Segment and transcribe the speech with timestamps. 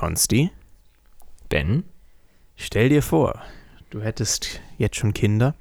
[0.00, 0.50] Konsti,
[1.50, 1.84] Ben?
[2.56, 3.42] stell dir vor,
[3.90, 5.54] du hättest jetzt schon Kinder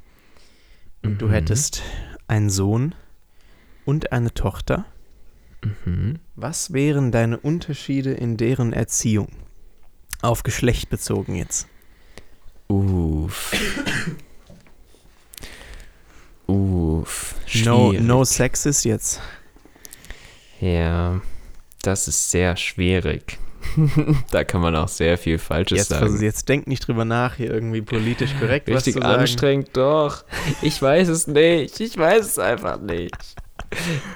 [1.04, 1.32] und du Mhm.
[1.32, 1.82] hättest
[2.30, 2.96] einen Sohn
[3.84, 4.86] und eine Tochter.
[5.84, 6.20] Mhm.
[6.38, 9.28] Was wären deine Unterschiede in deren Erziehung?
[10.22, 11.68] Auf Geschlecht bezogen jetzt.
[12.70, 13.52] Uff.
[16.48, 17.36] Uff.
[17.66, 18.08] No, Schwierig.
[18.08, 19.20] no sexist jetzt.
[20.62, 21.20] Ja,
[21.82, 23.38] das ist sehr schwierig.
[24.32, 26.22] da kann man auch sehr viel Falsches Jetzt, sagen.
[26.22, 29.20] jetzt denk nicht drüber nach, hier irgendwie politisch korrekt was Richtig zu sagen.
[29.22, 30.24] anstrengend, doch.
[30.62, 31.80] Ich weiß es nicht.
[31.80, 33.16] Ich weiß es einfach nicht.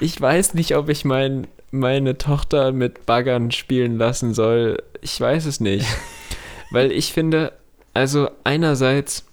[0.00, 4.82] Ich weiß nicht, ob ich mein, meine Tochter mit Baggern spielen lassen soll.
[5.00, 5.86] Ich weiß es nicht.
[6.70, 7.52] Weil ich finde,
[7.92, 9.24] also einerseits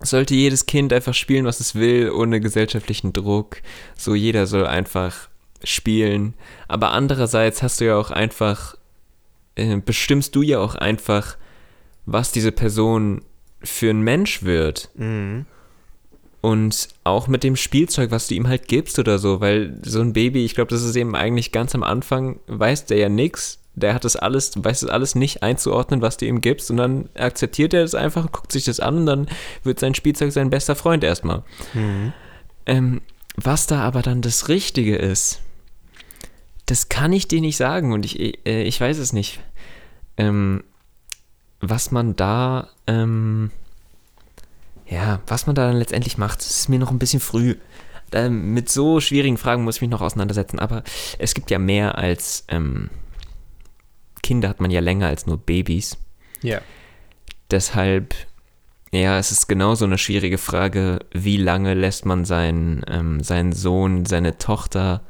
[0.00, 3.58] sollte jedes Kind einfach spielen, was es will, ohne gesellschaftlichen Druck.
[3.96, 5.28] So jeder soll einfach
[5.62, 6.34] spielen.
[6.68, 8.76] Aber andererseits hast du ja auch einfach,
[9.56, 11.36] äh, bestimmst du ja auch einfach,
[12.06, 13.22] was diese Person
[13.62, 14.90] für ein Mensch wird.
[14.94, 15.46] Mhm.
[16.40, 20.12] Und auch mit dem Spielzeug, was du ihm halt gibst oder so, weil so ein
[20.12, 23.60] Baby, ich glaube, das ist eben eigentlich ganz am Anfang, weiß der ja nix.
[23.76, 27.08] Der hat das alles, weiß das alles nicht einzuordnen, was du ihm gibst, und dann
[27.14, 29.28] akzeptiert er das einfach, guckt sich das an und dann
[29.64, 31.42] wird sein Spielzeug sein bester Freund erstmal.
[31.72, 32.12] Mhm.
[32.66, 33.00] Ähm,
[33.36, 35.40] was da aber dann das Richtige ist,
[36.66, 39.40] das kann ich dir nicht sagen und ich, äh, ich weiß es nicht.
[40.16, 40.64] Ähm,
[41.60, 43.50] was man da, ähm,
[44.86, 47.56] ja, was man da dann letztendlich macht, ist mir noch ein bisschen früh.
[48.10, 50.84] Da, mit so schwierigen Fragen muss ich mich noch auseinandersetzen, aber
[51.18, 52.90] es gibt ja mehr als ähm,
[54.24, 55.98] Kinder hat man ja länger als nur Babys.
[56.42, 56.60] Ja.
[57.50, 58.14] Deshalb,
[58.90, 64.06] ja, es ist genauso eine schwierige Frage, wie lange lässt man seinen, ähm, seinen Sohn,
[64.06, 65.02] seine Tochter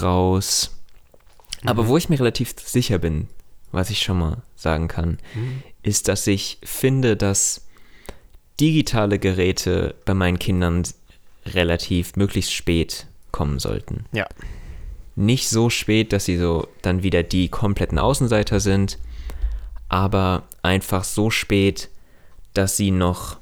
[0.00, 0.70] raus.
[1.64, 1.88] Aber Mhm.
[1.88, 3.28] wo ich mir relativ sicher bin,
[3.72, 5.62] was ich schon mal sagen kann, Mhm.
[5.82, 7.66] ist, dass ich finde, dass
[8.60, 10.82] digitale Geräte bei meinen Kindern
[11.46, 14.04] relativ möglichst spät kommen sollten.
[14.12, 14.26] Ja.
[15.16, 18.98] Nicht so spät, dass sie so dann wieder die kompletten Außenseiter sind,
[19.88, 21.88] aber einfach so spät,
[22.54, 23.38] dass sie noch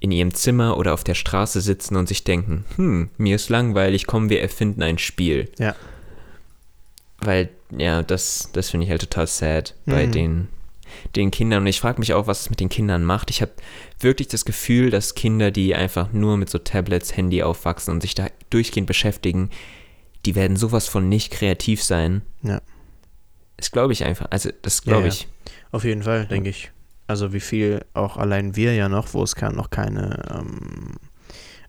[0.00, 4.06] in ihrem Zimmer oder auf der Straße sitzen und sich denken, hm, mir ist langweilig,
[4.06, 5.50] komm, wir erfinden ein Spiel.
[5.58, 5.74] Ja.
[7.20, 10.12] Weil, ja, das, das finde ich halt total sad bei Mhm.
[10.12, 10.48] den,
[11.16, 11.62] den Kindern.
[11.62, 13.30] Und ich frage mich auch, was es mit den Kindern macht.
[13.30, 13.50] Ich habe
[13.98, 18.14] wirklich das Gefühl, dass Kinder, die einfach nur mit so Tablets, Handy aufwachsen und sich
[18.14, 19.50] da durchgehend beschäftigen,
[20.26, 22.22] die werden sowas von nicht kreativ sein.
[22.42, 22.60] Ja.
[23.56, 24.28] Das glaube ich einfach.
[24.30, 25.08] Also, das glaube ja.
[25.08, 25.26] ich.
[25.72, 26.70] Auf jeden Fall, denke ich.
[27.08, 30.96] Also wie viel auch allein wir ja noch, wo es kann, noch keine, ähm,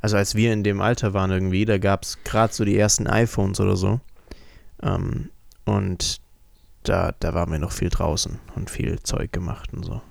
[0.01, 3.07] also als wir in dem Alter waren irgendwie, da gab es gerade so die ersten
[3.07, 3.99] iPhones oder so.
[4.83, 5.29] Ähm,
[5.65, 6.19] und
[6.83, 10.01] da, da waren wir noch viel draußen und viel Zeug gemacht und so.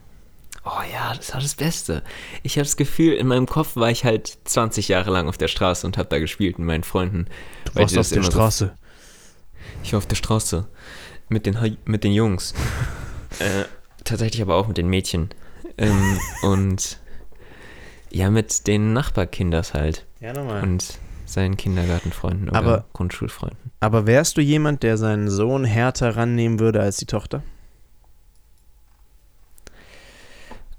[0.64, 2.02] Oh ja, das war das Beste.
[2.42, 5.48] Ich habe das Gefühl, in meinem Kopf war ich halt 20 Jahre lang auf der
[5.48, 7.26] Straße und habe da gespielt mit meinen Freunden.
[7.64, 8.74] Du warst auf der immer so- Straße.
[9.82, 10.66] Ich war auf der Straße
[11.28, 12.52] mit den, mit den Jungs.
[13.38, 13.64] äh,
[14.04, 15.30] tatsächlich aber auch mit den Mädchen.
[15.76, 16.98] Ähm, und
[18.10, 20.06] ja, mit den Nachbarkinders halt.
[20.20, 20.62] Ja, nochmal.
[20.62, 23.70] Und seinen Kindergartenfreunden oder Aber- Grundschulfreunden.
[23.80, 27.42] Aber wärst du jemand, der seinen Sohn härter rannehmen würde als die Tochter?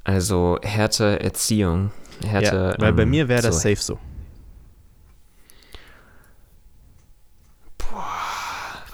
[0.03, 1.91] Also härte Erziehung.
[2.25, 4.00] Härte, ja, weil bei ähm, mir wäre das so, safe so.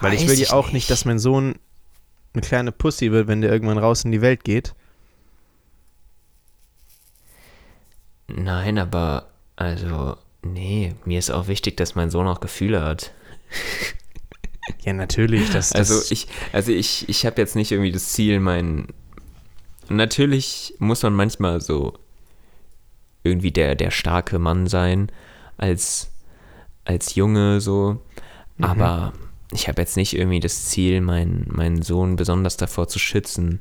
[0.00, 1.56] Weil ich will ja auch nicht, dass mein Sohn
[2.36, 4.74] eine kleine Pussy wird, wenn der irgendwann raus in die Welt geht.
[8.28, 13.12] Nein, aber also, nee, mir ist auch wichtig, dass mein Sohn auch Gefühle hat.
[14.82, 15.50] Ja, natürlich.
[15.52, 18.88] Das, das, Also ich, also ich, ich habe jetzt nicht irgendwie das Ziel, mein.
[19.88, 21.96] Natürlich muss man manchmal so
[23.22, 25.12] irgendwie der, der starke Mann sein
[25.56, 26.10] als,
[26.84, 28.02] als Junge so.
[28.56, 28.64] Mhm.
[29.52, 33.60] Ich habe jetzt nicht irgendwie das Ziel, meinen meinen Sohn besonders davor zu schützen,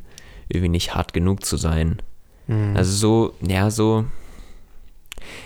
[0.50, 2.02] irgendwie nicht hart genug zu sein.
[2.48, 2.76] Mhm.
[2.76, 4.06] Also so, ja, so.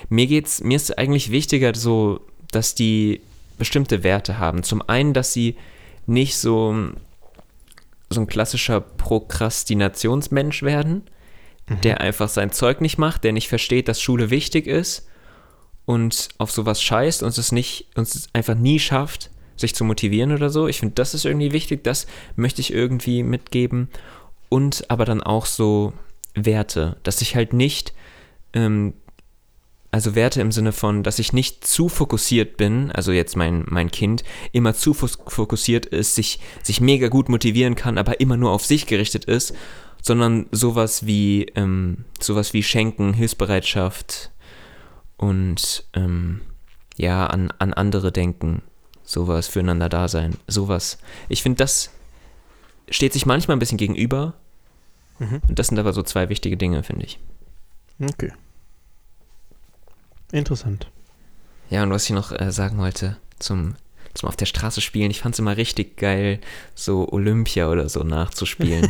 [0.08, 2.20] Mir geht's, mir ist eigentlich wichtiger so,
[2.50, 3.20] dass die
[3.58, 4.62] bestimmte Werte haben.
[4.62, 5.56] Zum einen, dass sie
[6.06, 6.74] nicht so,
[8.08, 11.02] so ein klassischer Prokrastinationsmensch werden,
[11.84, 15.06] der einfach sein Zeug nicht macht, der nicht versteht, dass Schule wichtig ist
[15.84, 20.32] und auf sowas scheißt und es nicht, und es einfach nie schafft, sich zu motivieren
[20.32, 20.66] oder so.
[20.66, 23.88] Ich finde, das ist irgendwie wichtig, das möchte ich irgendwie mitgeben.
[24.48, 25.92] Und aber dann auch so
[26.34, 27.92] Werte, dass ich halt nicht
[28.52, 28.94] ähm,
[29.92, 33.90] Also Werte im Sinne von, dass ich nicht zu fokussiert bin, also jetzt mein, mein
[33.90, 34.22] Kind
[34.52, 38.86] immer zu fokussiert ist, sich, sich mega gut motivieren kann, aber immer nur auf sich
[38.86, 39.52] gerichtet ist,
[40.00, 44.30] sondern sowas wie, ähm, sowas wie Schenken, Hilfsbereitschaft
[45.16, 46.40] und ähm,
[46.96, 48.62] ja, an, an andere denken,
[49.10, 50.98] sowas, füreinander da sein, sowas.
[51.28, 51.90] Ich finde, das
[52.88, 54.34] steht sich manchmal ein bisschen gegenüber.
[55.18, 55.42] Mhm.
[55.48, 57.18] Und das sind aber so zwei wichtige Dinge, finde ich.
[58.00, 58.32] Okay.
[60.32, 60.88] Interessant.
[61.70, 63.74] Ja, und was ich noch äh, sagen wollte zum,
[64.14, 66.40] zum auf der Straße spielen, ich fand es immer richtig geil,
[66.74, 68.88] so Olympia oder so nachzuspielen.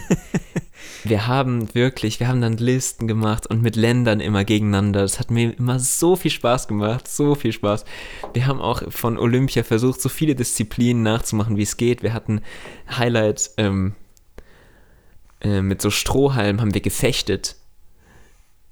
[1.04, 5.02] wir haben wirklich, wir haben dann Listen gemacht und mit Ländern immer gegeneinander.
[5.02, 7.84] Das hat mir immer so viel Spaß gemacht, so viel Spaß.
[8.32, 12.02] Wir haben auch von Olympia versucht, so viele Disziplinen nachzumachen, wie es geht.
[12.02, 12.40] Wir hatten
[12.90, 13.94] Highlight ähm,
[15.40, 17.56] äh, mit so Strohhalm haben wir gefechtet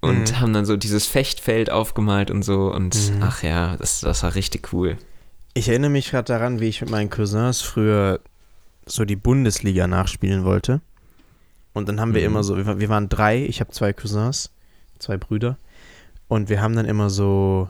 [0.00, 0.40] und mhm.
[0.40, 3.22] haben dann so dieses Fechtfeld aufgemalt und so und mhm.
[3.22, 4.98] ach ja, das, das war richtig cool.
[5.58, 8.20] Ich erinnere mich gerade daran, wie ich mit meinen Cousins früher
[8.86, 10.80] so die Bundesliga nachspielen wollte.
[11.72, 12.26] Und dann haben wir mhm.
[12.28, 14.52] immer so, wir waren drei, ich habe zwei Cousins,
[15.00, 15.58] zwei Brüder.
[16.28, 17.68] Und wir haben dann immer so,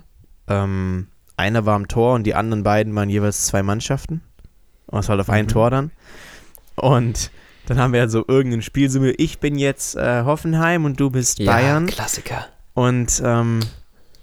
[0.49, 1.07] ähm,
[1.39, 4.21] einer war am Tor und die anderen beiden waren jeweils zwei Mannschaften.
[4.89, 5.49] Und es war halt auf ein mhm.
[5.49, 5.91] Tor dann.
[6.75, 7.31] Und
[7.65, 11.09] dann haben wir halt so irgendein Spiel, so ich bin jetzt äh, Hoffenheim und du
[11.09, 11.87] bist ja, Bayern.
[11.87, 12.49] Klassiker.
[12.75, 13.61] Und ähm,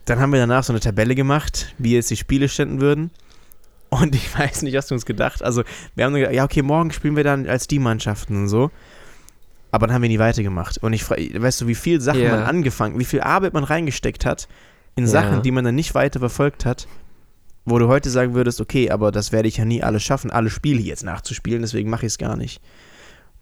[0.05, 3.09] dann haben wir danach so eine Tabelle gemacht, wie jetzt die Spiele ständen würden.
[4.01, 5.43] Und ich weiß nicht, hast du uns gedacht?
[5.43, 5.63] Also,
[5.95, 8.71] wir haben gedacht, ja, okay, morgen spielen wir dann als die Mannschaften und so.
[9.71, 10.77] Aber dann haben wir nie weitergemacht.
[10.77, 12.35] Und ich frage, weißt du, wie viel Sachen yeah.
[12.35, 14.47] man angefangen, wie viel Arbeit man reingesteckt hat
[14.95, 15.11] in yeah.
[15.11, 16.87] Sachen, die man dann nicht weiter verfolgt hat,
[17.65, 20.49] wo du heute sagen würdest, okay, aber das werde ich ja nie alles schaffen, alle
[20.49, 22.61] Spiele jetzt nachzuspielen, deswegen mache ich es gar nicht.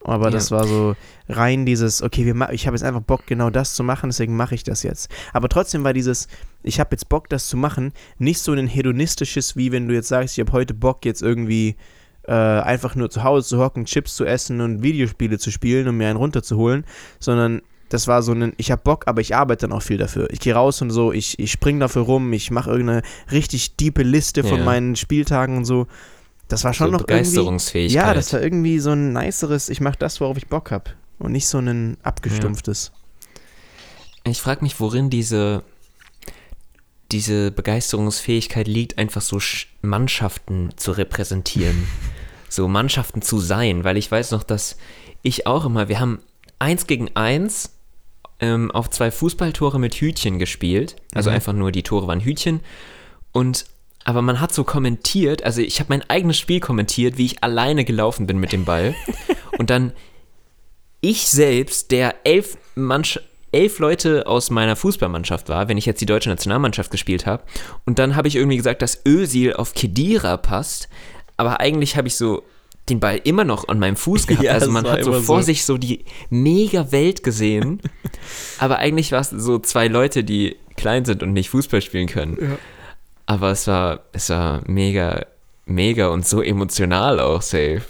[0.03, 0.31] Aber ja.
[0.31, 0.95] das war so
[1.29, 4.55] rein dieses, okay, wir, ich habe jetzt einfach Bock, genau das zu machen, deswegen mache
[4.55, 5.09] ich das jetzt.
[5.33, 6.27] Aber trotzdem war dieses,
[6.63, 10.07] ich habe jetzt Bock, das zu machen, nicht so ein hedonistisches, wie wenn du jetzt
[10.07, 11.75] sagst, ich habe heute Bock, jetzt irgendwie
[12.27, 15.97] äh, einfach nur zu Hause zu hocken, Chips zu essen und Videospiele zu spielen, um
[15.97, 16.85] mir einen runterzuholen,
[17.19, 20.27] sondern das war so ein, ich habe Bock, aber ich arbeite dann auch viel dafür.
[20.31, 24.03] Ich gehe raus und so, ich, ich spring dafür rum, ich mache irgendeine richtig diepe
[24.03, 24.65] Liste von ja.
[24.65, 25.85] meinen Spieltagen und so.
[26.47, 27.95] Das war schon so noch Begeisterungsfähigkeit.
[27.95, 30.91] Ja, das war irgendwie so ein niceres, ich mache das, worauf ich Bock habe.
[31.19, 32.91] Und nicht so ein abgestumpftes.
[32.93, 34.31] Ja.
[34.31, 35.63] Ich frage mich, worin diese,
[37.13, 39.39] diese Begeisterungsfähigkeit liegt, einfach so
[39.81, 41.87] Mannschaften zu repräsentieren.
[42.49, 44.77] so Mannschaften zu sein, weil ich weiß noch, dass
[45.21, 46.19] ich auch immer, wir haben
[46.59, 47.71] eins gegen eins
[48.39, 50.95] ähm, auf zwei Fußballtore mit Hütchen gespielt.
[51.13, 51.37] Also mhm.
[51.37, 52.59] einfach nur die Tore waren Hütchen.
[53.31, 53.65] Und
[54.05, 57.85] aber man hat so kommentiert, also ich habe mein eigenes Spiel kommentiert, wie ich alleine
[57.85, 58.93] gelaufen bin mit dem Ball.
[59.57, 59.93] und dann
[60.99, 63.21] ich selbst, der elf, Mannscha
[63.53, 67.43] elf Leute aus meiner Fußballmannschaft war, wenn ich jetzt die deutsche Nationalmannschaft gespielt habe.
[67.85, 70.89] Und dann habe ich irgendwie gesagt, dass Özil auf Kedira passt.
[71.37, 72.43] Aber eigentlich habe ich so
[72.89, 74.43] den Ball immer noch an meinem Fuß gehabt.
[74.43, 75.45] Ja, also man hat so vor so.
[75.45, 77.81] sich so die mega Welt gesehen.
[78.59, 82.37] aber eigentlich war es so zwei Leute, die klein sind und nicht Fußball spielen können.
[82.39, 82.57] Ja.
[83.25, 85.25] Aber es war, es war mega,
[85.65, 87.83] mega und so emotional auch safe.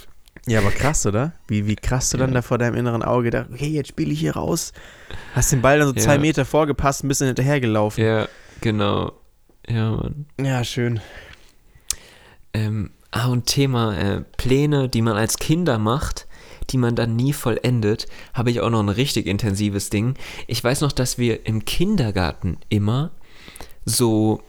[0.45, 1.31] Ja, aber krass, oder?
[1.47, 2.25] Wie, wie krass du ja.
[2.25, 4.73] dann da vor deinem inneren Auge dachte, okay, jetzt spiele ich hier raus.
[5.33, 6.01] Hast den Ball dann so ja.
[6.01, 8.03] zwei Meter vorgepasst, ein bisschen hinterhergelaufen.
[8.03, 8.27] Ja,
[8.59, 9.13] genau.
[9.67, 10.25] Ja, Mann.
[10.39, 10.99] Ja, schön.
[12.53, 16.27] Ähm, ah, und Thema äh, Pläne, die man als Kinder macht,
[16.69, 20.15] die man dann nie vollendet, habe ich auch noch ein richtig intensives Ding.
[20.47, 23.12] Ich weiß noch, dass wir im Kindergarten immer
[23.85, 24.41] so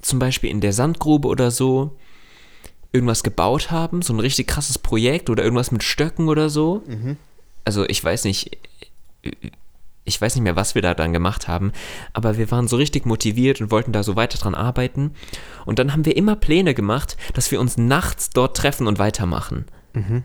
[0.00, 1.96] zum Beispiel in der Sandgrube oder so
[2.92, 6.82] irgendwas gebaut haben, so ein richtig krasses Projekt oder irgendwas mit Stöcken oder so.
[6.86, 7.16] Mhm.
[7.64, 8.58] Also ich weiß nicht,
[10.04, 11.72] ich weiß nicht mehr, was wir da dann gemacht haben,
[12.12, 15.12] aber wir waren so richtig motiviert und wollten da so weiter dran arbeiten.
[15.66, 19.66] Und dann haben wir immer Pläne gemacht, dass wir uns nachts dort treffen und weitermachen.
[19.92, 20.24] Mhm.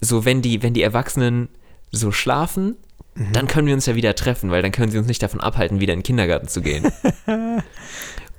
[0.00, 1.48] So, wenn die, wenn die Erwachsenen
[1.90, 2.76] so schlafen,
[3.14, 3.32] mhm.
[3.32, 5.80] dann können wir uns ja wieder treffen, weil dann können sie uns nicht davon abhalten,
[5.80, 6.90] wieder in den Kindergarten zu gehen.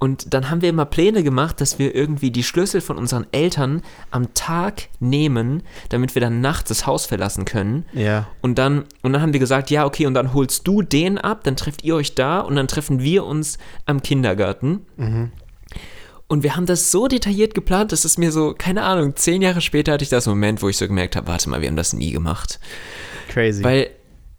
[0.03, 3.83] Und dann haben wir immer Pläne gemacht, dass wir irgendwie die Schlüssel von unseren Eltern
[4.09, 7.85] am Tag nehmen, damit wir dann nachts das Haus verlassen können.
[7.93, 8.27] Ja.
[8.41, 11.43] Und dann, und dann haben wir gesagt, ja, okay, und dann holst du den ab,
[11.43, 14.87] dann trefft ihr euch da und dann treffen wir uns am Kindergarten.
[14.97, 15.31] Mhm.
[16.27, 19.61] Und wir haben das so detailliert geplant, dass es mir so, keine Ahnung, zehn Jahre
[19.61, 21.93] später hatte ich das Moment, wo ich so gemerkt habe, warte mal, wir haben das
[21.93, 22.59] nie gemacht.
[23.29, 23.63] Crazy.
[23.63, 23.91] Weil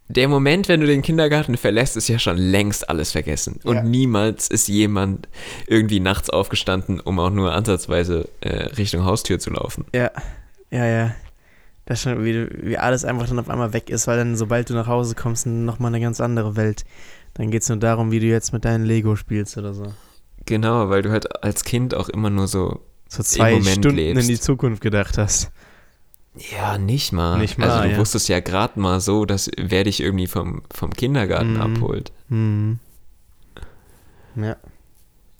[0.07, 3.59] der Moment, wenn du den Kindergarten verlässt, ist ja schon längst alles vergessen.
[3.63, 3.83] Und ja.
[3.83, 5.27] niemals ist jemand
[5.67, 9.85] irgendwie nachts aufgestanden, um auch nur ansatzweise äh, Richtung Haustür zu laufen.
[9.93, 10.11] Ja,
[10.71, 11.15] ja, ja.
[11.85, 14.73] Das schon, wie, wie alles einfach dann auf einmal weg ist, weil dann, sobald du
[14.73, 16.85] nach Hause kommst, nochmal eine ganz andere Welt.
[17.33, 19.93] Dann geht es nur darum, wie du jetzt mit deinen Lego spielst oder so.
[20.45, 22.81] Genau, weil du halt als Kind auch immer nur so.
[23.07, 24.21] So zwei Moment Stunden lebst.
[24.23, 25.51] in die Zukunft gedacht hast.
[26.35, 27.37] Ja, nicht mal.
[27.37, 27.97] Nicht mal, also du ja.
[27.97, 31.61] wusstest ja gerade mal so, dass wer dich irgendwie vom, vom Kindergarten Mhm.
[31.61, 32.11] abholt.
[32.29, 32.79] Hm.
[34.35, 34.57] Ja.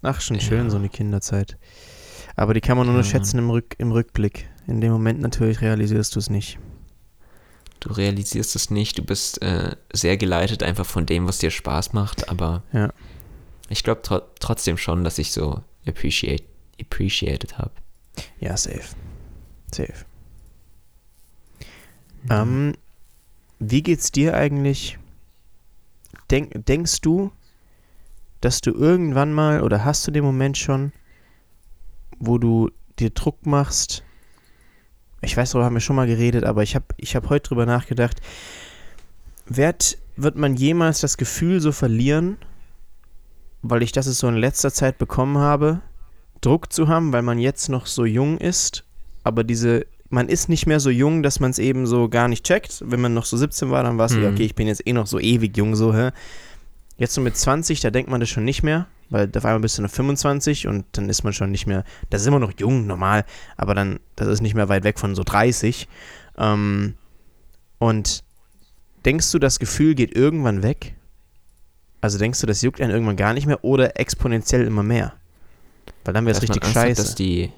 [0.04, 0.70] Ach, schon schön, Ja.
[0.70, 1.58] so eine Kinderzeit.
[2.36, 3.04] Aber die kann man nur Ja.
[3.04, 4.48] schätzen im, Rück, im Rückblick.
[4.68, 6.60] In dem Moment natürlich realisierst du es nicht.
[7.80, 11.92] Du realisierst es nicht, du bist äh, sehr geleitet einfach von dem, was dir Spaß
[11.94, 12.94] macht, aber Ja.
[13.68, 16.46] ich glaube tro trotzdem schon, dass ich so appreciate,
[16.80, 17.72] appreciated habe.
[18.40, 18.96] Ja, safe.
[19.74, 19.94] Safe.
[22.30, 22.74] Ähm,
[23.60, 24.98] wie geht's dir eigentlich?
[26.32, 27.32] Denk, denkst du,
[28.42, 30.92] dass du irgendwann mal oder hast du den Moment schon,
[32.20, 34.04] wo du dir Druck machst?
[35.22, 37.66] Ich weiß, darüber haben wir schon mal geredet, aber ich habe ich hab heute drüber
[37.66, 38.22] nachgedacht.
[39.46, 42.38] Wird, wird man jemals das Gefühl so verlieren,
[43.62, 45.82] weil ich das so in letzter Zeit bekommen habe,
[46.42, 48.84] Druck zu haben, weil man jetzt noch so jung ist,
[49.24, 52.46] aber diese, man ist nicht mehr so jung, dass man es eben so gar nicht
[52.46, 52.84] checkt.
[52.86, 54.24] Wenn man noch so 17 war, dann war es, Mhm.
[54.24, 56.12] ja, okay, ich bin jetzt eh noch so ewig jung, so, hä?
[56.98, 59.78] Jetzt so mit 20, da denkt man das schon nicht mehr, weil auf einmal bist
[59.78, 62.86] du noch 25 und dann ist man schon nicht mehr, das ist immer noch jung,
[62.86, 63.26] normal,
[63.58, 65.88] aber dann, das ist nicht mehr weit weg von so 30.
[66.38, 66.94] Ähm,
[67.80, 68.24] und
[69.06, 70.94] denkst du, das Gefühl geht irgendwann weg?
[72.02, 75.14] Also denkst du, das juckt einen irgendwann gar nicht mehr oder exponentiell immer mehr?
[76.06, 77.02] Weil dann wäre es richtig Angst hat, scheiße.
[77.02, 77.52] dass, die,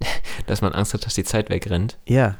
[0.46, 1.98] dass man Angst hat, dass die Zeit wegrennt.
[2.06, 2.36] ja,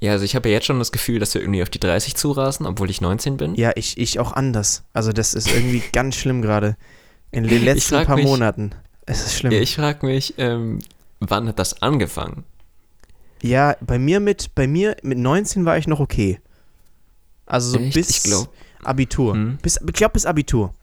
[0.00, 2.14] Ja, also ich habe ja jetzt schon das Gefühl, dass wir irgendwie auf die 30
[2.14, 3.54] zurasen, obwohl ich 19 bin.
[3.56, 4.84] ja, ich, ich auch anders.
[4.92, 6.76] Also das ist irgendwie ganz schlimm gerade.
[7.30, 8.72] In den letzten paar mich- Monaten.
[9.06, 9.52] Es ist schlimm.
[9.52, 10.78] Ja, ich frage mich, ähm,
[11.20, 12.44] wann hat das angefangen?
[13.42, 16.40] Ja, bei mir mit, bei mir mit 19 war ich noch okay.
[17.46, 17.94] Also so Echt?
[17.94, 18.52] bis glaub-
[18.84, 19.34] Abitur.
[19.34, 19.58] Hm?
[19.62, 20.74] Bis, ich glaube bis Abitur.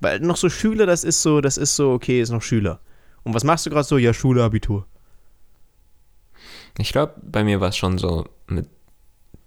[0.00, 2.80] Weil noch so Schüler, das ist so, das ist so, okay, ist noch Schüler.
[3.22, 3.98] Und was machst du gerade so?
[3.98, 4.86] Ja, Schule, Abitur.
[6.78, 8.68] Ich glaube, bei mir war es schon so mit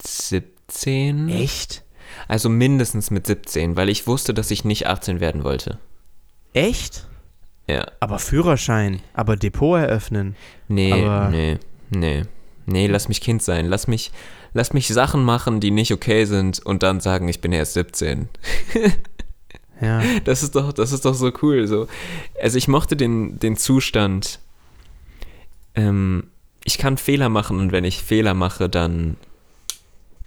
[0.03, 1.29] 17.
[1.29, 1.83] Echt?
[2.27, 5.77] Also mindestens mit 17, weil ich wusste, dass ich nicht 18 werden wollte.
[6.53, 7.07] Echt?
[7.67, 7.85] Ja.
[7.99, 10.35] Aber Führerschein, aber Depot eröffnen.
[10.67, 11.57] Nee, Aber- nee,
[11.91, 12.23] nee.
[12.65, 13.65] Nee, lass mich Kind sein.
[13.67, 14.11] Lass mich,
[14.53, 18.29] lass mich Sachen machen, die nicht okay sind und dann sagen, ich bin erst 17.
[19.81, 20.01] Ja.
[20.25, 21.65] Das ist doch, das ist doch so cool.
[21.65, 21.87] So.
[22.41, 24.39] Also ich mochte den, den Zustand.
[25.73, 26.25] Ähm,
[26.63, 29.17] ich kann Fehler machen und wenn ich Fehler mache, dann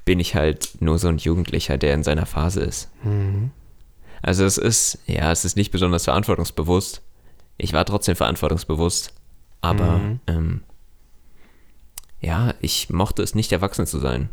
[0.04, 2.90] bin ich halt nur so ein Jugendlicher, der in seiner Phase ist.
[3.04, 3.50] Mhm.
[4.22, 7.02] Also es ist, ja, es ist nicht besonders verantwortungsbewusst.
[7.58, 9.12] Ich war trotzdem verantwortungsbewusst,
[9.60, 10.20] aber Mhm.
[10.26, 10.62] ähm,
[12.20, 14.28] ja, ich mochte es nicht, erwachsen zu sein.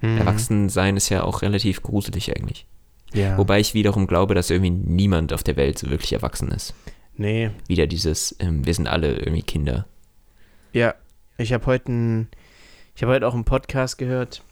[0.00, 0.18] Mhm.
[0.18, 2.66] Erwachsen sein ist ja auch relativ gruselig eigentlich.
[3.14, 3.38] Ja.
[3.38, 6.74] Wobei ich wiederum glaube, dass irgendwie niemand auf der Welt so wirklich erwachsen ist.
[7.16, 7.50] Nee.
[7.68, 9.86] Wieder dieses, ähm, wir sind alle irgendwie Kinder.
[10.72, 10.94] Ja,
[11.38, 12.26] ich habe heute
[12.94, 14.42] ich habe heute auch einen Podcast gehört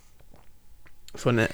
[1.14, 1.48] von, äh,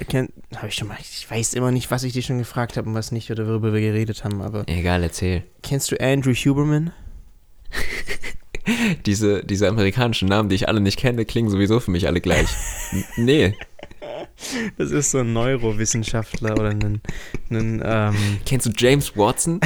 [0.57, 2.95] habe ich schon mal, ich weiß immer nicht, was ich dir schon gefragt habe und
[2.95, 5.45] was nicht oder worüber wir geredet haben, aber Egal, erzähl.
[5.63, 6.93] kennst du Andrew Huberman?
[9.07, 12.49] Diese, diese amerikanischen Namen, die ich alle nicht kenne, klingen sowieso für mich alle gleich.
[13.17, 13.57] Nee.
[14.79, 17.01] Das ist so ein Neurowissenschaftler oder ein,
[17.51, 19.61] ein ähm, Kennst du James Watson?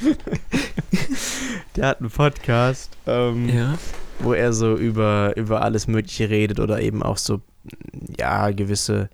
[1.76, 3.78] der hat einen Podcast, ähm, Ja.
[4.20, 7.40] Wo er so über, über alles Mögliche redet oder eben auch so,
[8.18, 9.08] ja, gewisse,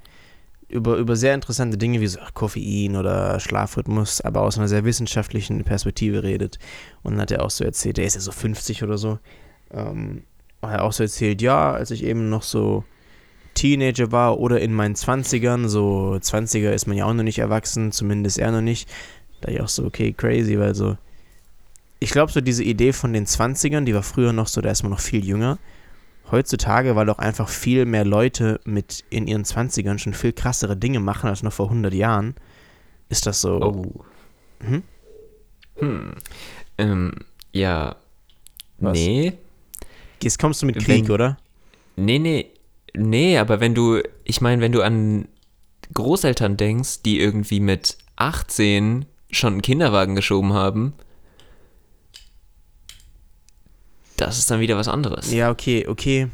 [0.69, 5.63] über, über sehr interessante Dinge wie so Koffein oder Schlafrhythmus, aber aus einer sehr wissenschaftlichen
[5.65, 6.59] Perspektive redet.
[7.03, 9.19] Und dann hat er auch so erzählt, der ist ja so 50 oder so,
[9.71, 10.25] ähm,
[10.63, 12.85] hat er auch so erzählt, ja, als ich eben noch so
[13.55, 17.93] Teenager war oder in meinen 20ern, so 20er ist man ja auch noch nicht erwachsen,
[17.93, 18.89] zumindest er noch nicht,
[19.41, 20.97] da ich auch so, okay, crazy, weil so,
[22.05, 24.83] ich glaube, so diese Idee von den 20ern, die war früher noch so, da ist
[24.83, 25.59] man noch viel jünger.
[26.31, 31.01] Heutzutage, weil auch einfach viel mehr Leute mit in ihren 20ern schon viel krassere Dinge
[31.01, 32.35] machen als noch vor 100 Jahren,
[33.09, 33.61] ist das so.
[33.61, 34.05] Oh.
[34.65, 34.83] Mhm.
[35.77, 36.15] Hm.
[36.79, 37.13] Ähm,
[37.53, 37.97] ja.
[38.79, 38.99] Was?
[38.99, 39.33] Nee.
[40.23, 41.39] Jetzt kommst du mit Krieg, Wenn- oder?
[41.97, 42.47] Nee, nee.
[42.97, 45.27] Nee, aber wenn du, ich meine, wenn du an
[45.93, 50.95] Großeltern denkst, die irgendwie mit 18 schon einen Kinderwagen geschoben haben,
[54.17, 55.33] das ist dann wieder was anderes.
[55.33, 56.29] Ja, okay, okay.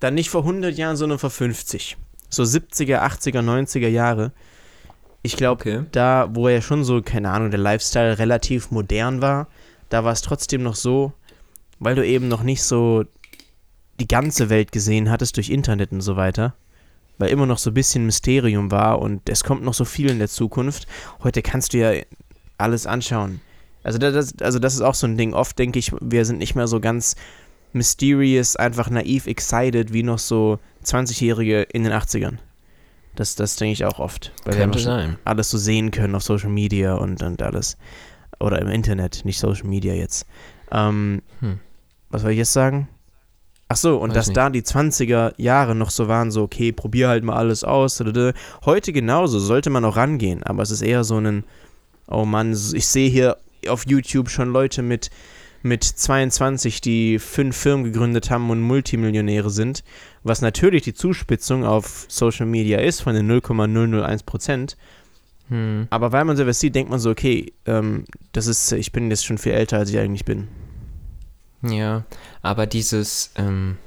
[0.00, 1.96] Dann nicht vor 100 Jahren, sondern vor 50.
[2.28, 4.32] So 70er, 80er, 90er Jahre.
[5.22, 5.84] Ich glaube, Okay.
[5.92, 9.48] da, wo ja schon so, keine Ahnung, der Lifestyle relativ modern war,
[9.88, 11.12] da war es trotzdem noch so,
[11.78, 13.04] weil du eben noch nicht so
[13.98, 16.54] die ganze Welt gesehen hattest durch Internet und so weiter,
[17.18, 20.18] weil immer noch so ein bisschen Mysterium war und es kommt noch so viel in
[20.18, 20.86] der Zukunft.
[21.22, 22.02] Heute kannst du ja
[22.58, 23.40] alles anschauen.
[23.86, 25.32] Also das, also das ist auch so ein Ding.
[25.32, 27.14] Oft denke ich, wir sind nicht mehr so ganz
[27.72, 32.38] mysterious, einfach naiv excited, wie noch so 20-Jährige in den 80ern.
[33.14, 34.32] Das, das denke ich auch oft.
[34.44, 35.18] Weil wir Könnte einfach sein.
[35.24, 37.76] alles so sehen können auf Social Media und, und alles.
[38.40, 40.26] Oder im Internet, nicht Social Media jetzt.
[40.72, 41.60] Ähm, Hm.
[42.10, 42.88] Was soll ich jetzt sagen?
[43.68, 44.36] Ach so, und Weiß dass nicht.
[44.36, 48.02] da die 20er Jahre noch so waren, so, okay, probier halt mal alles aus.
[48.64, 51.44] Heute genauso, sollte man auch rangehen, aber es ist eher so ein,
[52.08, 53.36] oh Mann, ich sehe hier
[53.68, 55.10] auf YouTube schon Leute mit,
[55.62, 59.84] mit 22, die fünf Firmen gegründet haben und Multimillionäre sind,
[60.22, 64.76] was natürlich die Zuspitzung auf Social Media ist von den 0,001 Prozent.
[65.48, 65.86] Hm.
[65.90, 69.24] Aber weil man sowas sieht, denkt man so, okay, ähm, das ist, ich bin jetzt
[69.24, 70.48] schon viel älter, als ich eigentlich bin.
[71.62, 72.04] Ja,
[72.42, 73.78] aber dieses, ähm,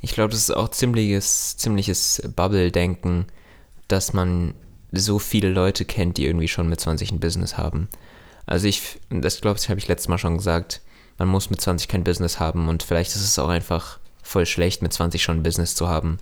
[0.00, 3.26] ich glaube, das ist auch ziemliches, ziemliches Bubble-Denken,
[3.88, 4.54] dass man
[4.92, 7.88] so viele Leute kennt, die irgendwie schon mit 20 ein Business haben.
[8.46, 10.80] Also ich, das glaube ich, habe ich letztes Mal schon gesagt,
[11.18, 14.82] man muss mit 20 kein Business haben und vielleicht ist es auch einfach voll schlecht,
[14.82, 16.18] mit 20 schon ein Business zu haben,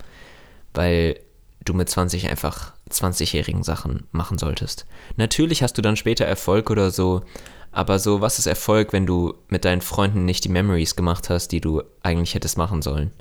[0.73, 1.19] weil
[1.63, 4.85] du mit 20 einfach 20-jährigen Sachen machen solltest.
[5.15, 7.23] Natürlich hast du dann später Erfolg oder so,
[7.71, 11.49] aber so, was ist Erfolg, wenn du mit deinen Freunden nicht die Memories gemacht hast,
[11.49, 13.11] die du eigentlich hättest machen sollen?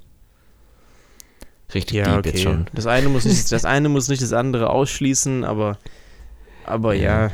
[1.73, 2.43] Richtig Ja, deep jetzt okay.
[2.43, 2.67] schon.
[2.73, 5.79] Das eine muss nicht das, eine muss nicht das andere ausschließen, aber,
[6.65, 7.27] aber ja.
[7.27, 7.31] Ja.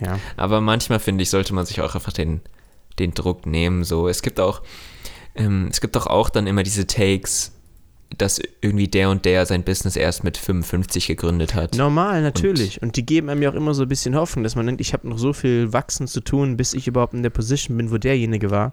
[0.00, 0.18] Ja.
[0.36, 2.40] Aber manchmal finde ich, sollte man sich auch einfach den,
[2.98, 3.84] den Druck nehmen.
[3.84, 4.62] So, es gibt auch,
[5.34, 7.52] ähm, es gibt doch auch dann immer diese Takes,
[8.18, 11.74] dass irgendwie der und der sein Business erst mit 55 gegründet hat.
[11.74, 12.80] Normal, natürlich.
[12.80, 14.92] Und, die geben einem ja auch immer so ein bisschen Hoffnung, dass man denkt, ich
[14.92, 17.98] habe noch so viel Wachsen zu tun, bis ich überhaupt in der Position bin, wo
[17.98, 18.72] derjenige war,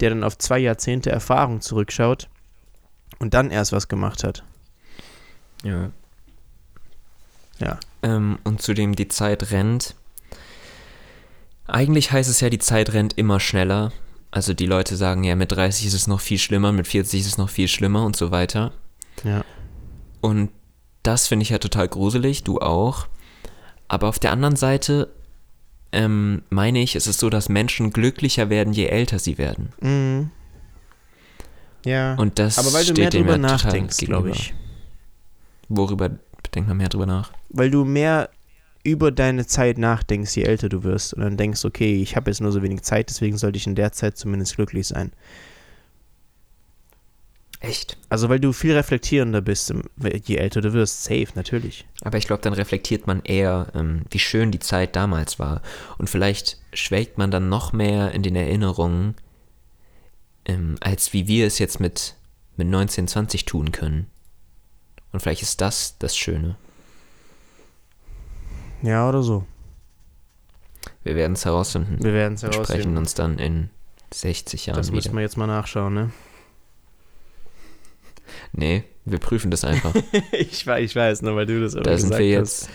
[0.00, 2.28] der dann auf zwei Jahrzehnte Erfahrung zurückschaut
[3.18, 4.42] und dann erst was gemacht hat.
[5.62, 5.90] Ja.
[7.58, 7.78] Ja.
[8.02, 9.94] Ähm, und zudem die Zeit rennt.
[11.72, 13.92] Eigentlich heißt es ja, die Zeit rennt immer schneller.
[14.30, 17.26] Also die Leute sagen ja, mit 30 ist es noch viel schlimmer, mit 40 ist
[17.26, 18.72] es noch viel schlimmer und so weiter.
[19.24, 19.44] Ja.
[20.20, 20.50] Und
[21.02, 23.06] das finde ich ja total gruselig, du auch.
[23.88, 25.10] Aber auf der anderen Seite
[25.92, 29.72] ähm, meine ich, es ist so, dass Menschen glücklicher werden, je älter sie werden.
[29.80, 30.30] Mhm.
[31.84, 32.14] Ja.
[32.14, 34.54] Und das aber weil du steht mehr drüber nachdenkst, glaube ich.
[35.68, 36.10] Worüber
[36.54, 37.32] denkt man mehr drüber nach?
[37.48, 38.28] Weil du mehr
[38.82, 41.14] über deine Zeit nachdenkst, je älter du wirst.
[41.14, 43.74] Und dann denkst, okay, ich habe jetzt nur so wenig Zeit, deswegen sollte ich in
[43.74, 45.12] der Zeit zumindest glücklich sein.
[47.60, 47.98] Echt?
[48.08, 49.74] Also weil du viel reflektierender bist,
[50.24, 51.04] je älter du wirst.
[51.04, 51.86] Safe, natürlich.
[52.00, 55.60] Aber ich glaube, dann reflektiert man eher, ähm, wie schön die Zeit damals war.
[55.98, 59.14] Und vielleicht schwelgt man dann noch mehr in den Erinnerungen,
[60.46, 62.14] ähm, als wie wir es jetzt mit,
[62.56, 64.06] mit 19, 20 tun können.
[65.12, 66.56] Und vielleicht ist das das Schöne.
[68.82, 69.44] Ja, oder so.
[71.02, 72.02] Wir werden es herausfinden.
[72.02, 72.96] Wir werden es und sprechen herausfinden.
[72.98, 73.70] uns dann in
[74.12, 74.96] 60 Jahren Das wieder.
[74.96, 76.10] müssen wir jetzt mal nachschauen, ne?
[78.52, 79.94] Nee, wir prüfen das einfach.
[80.32, 82.62] ich, weiß, ich weiß, nur weil du das aber da sind gesagt wir hast.
[82.62, 82.70] jetzt.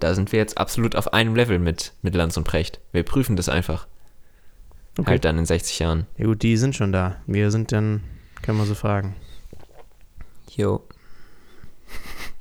[0.00, 2.80] Da sind wir jetzt absolut auf einem Level mit, mit Lanz und Precht.
[2.92, 3.86] Wir prüfen das einfach.
[4.98, 5.10] Okay.
[5.10, 6.06] Halt dann in 60 Jahren.
[6.18, 7.16] Ja gut, die sind schon da.
[7.26, 8.02] Wir sind dann,
[8.42, 9.16] können wir so fragen.
[10.50, 10.82] Jo.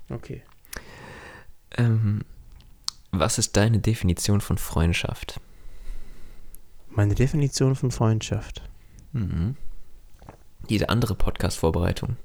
[0.09, 0.43] Okay.
[1.77, 2.21] Ähm,
[3.11, 5.39] was ist deine Definition von Freundschaft?
[6.89, 8.61] Meine Definition von Freundschaft.
[9.11, 9.55] Mhm.
[10.69, 12.17] Diese andere Podcast-Vorbereitung.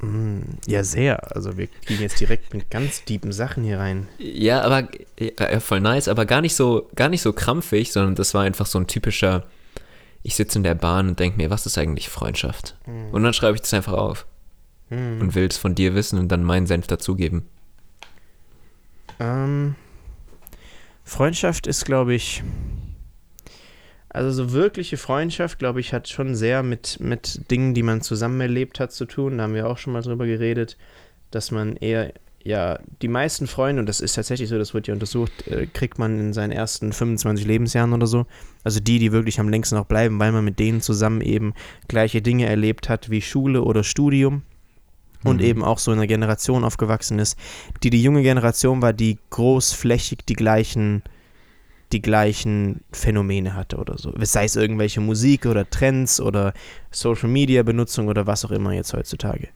[0.00, 1.34] Mm, ja, sehr.
[1.34, 4.08] Also wir gehen jetzt direkt mit ganz tiefen Sachen hier rein.
[4.18, 8.34] Ja, aber ja, voll nice, aber gar nicht so, gar nicht so krampfig, sondern das
[8.34, 9.44] war einfach so ein typischer.
[10.22, 12.76] Ich sitze in der Bahn und denke mir, was ist eigentlich Freundschaft?
[12.86, 14.26] Und dann schreibe ich das einfach auf
[14.90, 15.20] Mm.
[15.22, 17.46] und will es von dir wissen und dann meinen Senf dazugeben.
[19.22, 19.76] Ähm,
[21.04, 22.42] Freundschaft ist, glaube ich,
[24.08, 28.40] also so wirkliche Freundschaft, glaube ich, hat schon sehr mit, mit Dingen, die man zusammen
[28.40, 29.38] erlebt hat, zu tun.
[29.38, 30.76] Da haben wir auch schon mal drüber geredet,
[31.30, 34.94] dass man eher, ja, die meisten Freunde, und das ist tatsächlich so, das wird ja
[34.94, 38.26] untersucht, äh, kriegt man in seinen ersten 25 Lebensjahren oder so.
[38.64, 41.54] Also die, die wirklich am längsten noch bleiben, weil man mit denen zusammen eben
[41.88, 44.42] gleiche Dinge erlebt hat wie Schule oder Studium
[45.24, 45.46] und Mhm.
[45.46, 47.38] eben auch so in einer Generation aufgewachsen ist,
[47.82, 51.02] die die junge Generation war, die großflächig die gleichen
[51.92, 54.14] die gleichen Phänomene hatte oder so.
[54.22, 56.54] Sei es irgendwelche Musik oder Trends oder
[56.90, 59.48] Social Media Benutzung oder was auch immer jetzt heutzutage.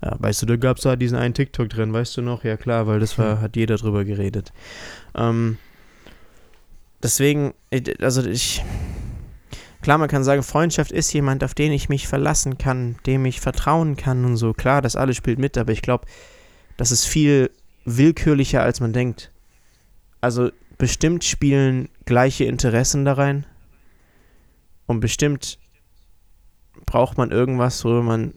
[0.00, 2.44] Ja, weißt du, da gab es da diesen einen TikTok drin, weißt du noch?
[2.44, 4.52] Ja klar, weil das war, hat jeder drüber geredet.
[5.16, 5.58] Ähm,
[7.02, 8.62] deswegen, äh, also ich,
[9.82, 13.40] klar, man kann sagen, Freundschaft ist jemand, auf den ich mich verlassen kann, dem ich
[13.40, 14.52] vertrauen kann und so.
[14.52, 16.06] Klar, das alles spielt mit, aber ich glaube,
[16.76, 17.50] das ist viel
[17.84, 19.32] willkürlicher, als man denkt.
[20.20, 23.46] Also bestimmt spielen gleiche Interessen da rein.
[24.86, 25.58] Und bestimmt
[26.86, 28.34] braucht man irgendwas, worüber man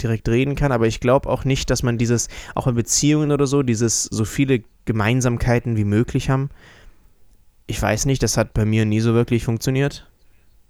[0.00, 0.72] direkt reden kann.
[0.72, 4.24] Aber ich glaube auch nicht, dass man dieses, auch in Beziehungen oder so, dieses so
[4.24, 6.50] viele Gemeinsamkeiten wie möglich haben.
[7.66, 10.08] Ich weiß nicht, das hat bei mir nie so wirklich funktioniert.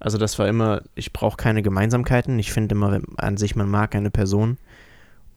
[0.02, 2.36] Also das war immer, ich brauche keine Gemeinsamkeiten.
[2.40, 4.58] Ich finde immer an sich, man mag eine Person.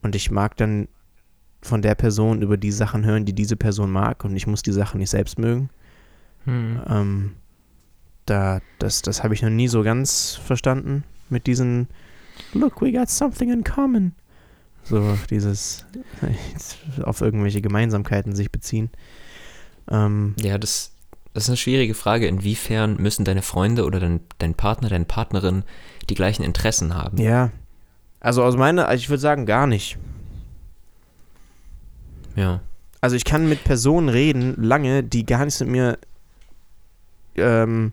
[0.02, 0.88] Und ich mag dann
[1.62, 4.26] von der Person über die Sachen hören, die diese Person mag.
[4.26, 5.70] Und ich muss die Sachen nicht selbst mögen.
[6.46, 6.82] Hm.
[6.90, 7.32] Ähm,
[8.26, 11.88] da, das, das habe ich noch nie so ganz verstanden mit diesen
[12.54, 14.14] Look, we got something in common.
[14.84, 15.86] So dieses
[17.04, 18.90] auf irgendwelche Gemeinsamkeiten sich beziehen.
[19.92, 20.95] Ähm, Ja, das,
[21.36, 22.28] das ist eine schwierige Frage.
[22.28, 25.64] Inwiefern müssen deine Freunde oder dein, dein Partner, deine Partnerin
[26.10, 27.18] die gleichen Interessen haben?
[27.18, 27.52] ja.
[28.22, 30.00] Also aus meiner, also ich würde sagen, gar nicht.
[32.36, 32.62] Ja.
[33.00, 36.00] Also ich kann mit Personen reden, lange, die gar nichts mit mir,
[37.36, 37.92] ähm,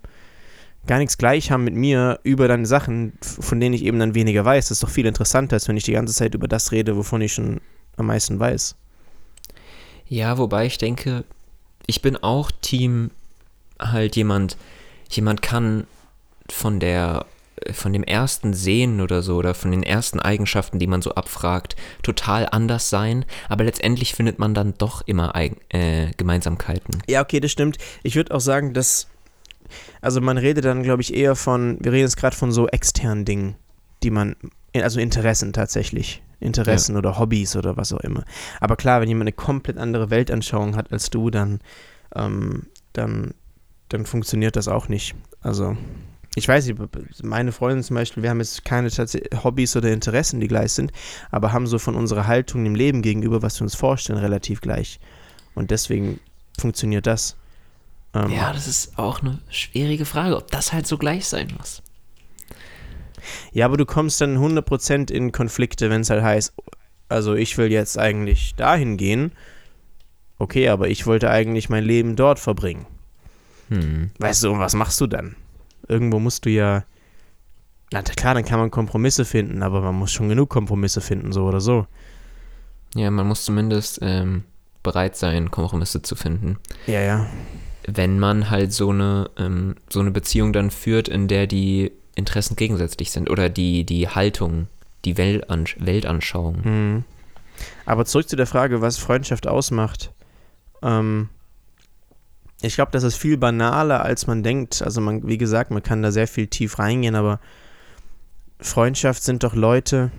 [0.87, 4.43] gar nichts gleich haben mit mir über dann Sachen, von denen ich eben dann weniger
[4.43, 4.69] weiß.
[4.69, 7.21] Das ist doch viel interessanter, als wenn ich die ganze Zeit über das rede, wovon
[7.21, 7.61] ich schon
[7.97, 8.77] am meisten weiß.
[10.09, 11.25] Ja, wobei ich denke,
[11.87, 13.11] ich bin auch Team
[13.81, 14.57] halt jemand,
[15.11, 15.87] jemand kann
[16.49, 17.27] von der
[17.71, 21.77] von dem ersten Sehen oder so oder von den ersten Eigenschaften, die man so abfragt,
[22.03, 27.03] total anders sein, aber letztendlich findet man dann doch immer Eigen, äh, Gemeinsamkeiten.
[27.09, 27.79] Ja, okay, das stimmt.
[28.03, 29.07] Ich würde auch sagen, dass,
[30.01, 33.25] also man redet dann, glaube ich, eher von, wir reden jetzt gerade von so externen
[33.25, 33.55] Dingen,
[34.03, 34.37] die man,
[34.75, 36.23] also Interessen tatsächlich.
[36.41, 38.25] Interessen oder Hobbys oder was auch immer.
[38.61, 41.61] Aber klar, wenn jemand eine komplett andere Weltanschauung hat als du, dann,
[42.17, 43.33] ähm, dann,
[43.93, 45.15] dann funktioniert das auch nicht.
[45.41, 45.77] Also,
[46.35, 46.81] ich weiß nicht,
[47.23, 48.89] meine Freundin zum Beispiel, wir haben jetzt keine
[49.45, 50.93] Hobbys oder Interessen, die gleich sind,
[51.31, 54.99] aber haben so von unserer Haltung dem Leben gegenüber, was wir uns vorstellen, relativ gleich.
[55.55, 56.21] Und deswegen
[56.59, 57.37] funktioniert das.
[58.15, 61.83] Ähm, Ja, das ist auch eine schwierige Frage, ob das halt so gleich sein muss.
[63.53, 66.55] Ja, aber du kommst dann 100% in Konflikte, wenn es halt heißt,
[67.09, 69.33] also ich will jetzt eigentlich dahin gehen.
[70.39, 72.87] Okay, aber ich wollte eigentlich mein Leben dort verbringen.
[73.73, 74.11] Hm.
[74.19, 75.37] Weißt du, und was machst du dann?
[75.89, 76.85] Irgendwo musst du ja.
[77.93, 81.45] Na klar, dann kann man Kompromisse finden, aber man muss schon genug Kompromisse finden, so
[81.45, 81.87] oder so.
[82.95, 84.45] Ja, man muss zumindest ähm,
[84.83, 86.59] bereit sein, Kompromisse zu finden.
[86.87, 87.27] Ja, ja.
[87.87, 92.57] wenn man halt so eine, ähm, so eine Beziehung dann führt, in der die Interessen
[92.57, 94.69] gegensätzlich sind oder die, die Haltung,
[95.05, 96.61] die Weltansch Weltanschauung.
[96.65, 97.05] Mhm.
[97.87, 100.13] Aber zurück zu der Frage, was Freundschaft ausmacht.
[100.83, 101.29] Ähm,
[102.63, 104.83] ich glaube, das ist viel banaler, als man denkt.
[104.83, 107.41] Also man, wie gesagt, man kann da sehr viel tief reingehen, aber
[108.61, 110.11] Freundschaft sind doch Leute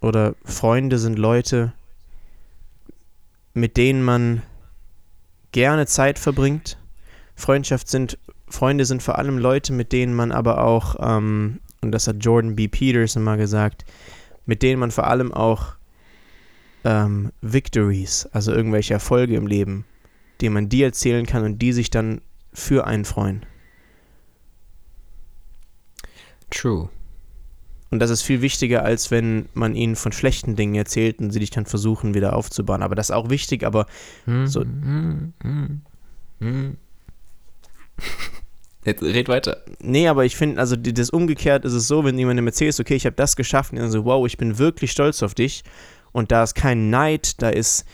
[0.00, 1.72] oder Freunde sind Leute,
[3.52, 4.42] mit denen man
[5.50, 6.78] gerne Zeit verbringt.
[7.34, 12.06] Freundschaft sind, Freunde sind vor allem Leute, mit denen man aber auch, ähm, und das
[12.06, 12.68] hat Jordan B.
[12.68, 13.84] Peterson mal gesagt,
[14.46, 15.74] mit denen man vor allem auch
[16.84, 19.84] ähm, Victories, also irgendwelche Erfolge im Leben,
[20.40, 22.20] die man dir erzählen kann und die sich dann
[22.52, 23.44] für einen freuen.
[26.50, 26.88] True.
[27.90, 31.40] Und das ist viel wichtiger, als wenn man ihnen von schlechten Dingen erzählt und sie
[31.40, 32.82] dich dann versuchen, wieder aufzubauen.
[32.82, 33.86] Aber das ist auch wichtig, aber
[34.26, 35.32] Hm, So- hm,
[36.40, 36.76] hm.
[38.84, 39.62] Jetzt red weiter.
[39.80, 42.94] nee, aber ich finde, also die- das umgekehrt ist es so, wenn jemandem erzählst, okay,
[42.94, 45.64] ich habe das geschafft, und dann so, wow, ich bin wirklich stolz auf dich.
[46.12, 47.84] Und da ist kein Neid, da ist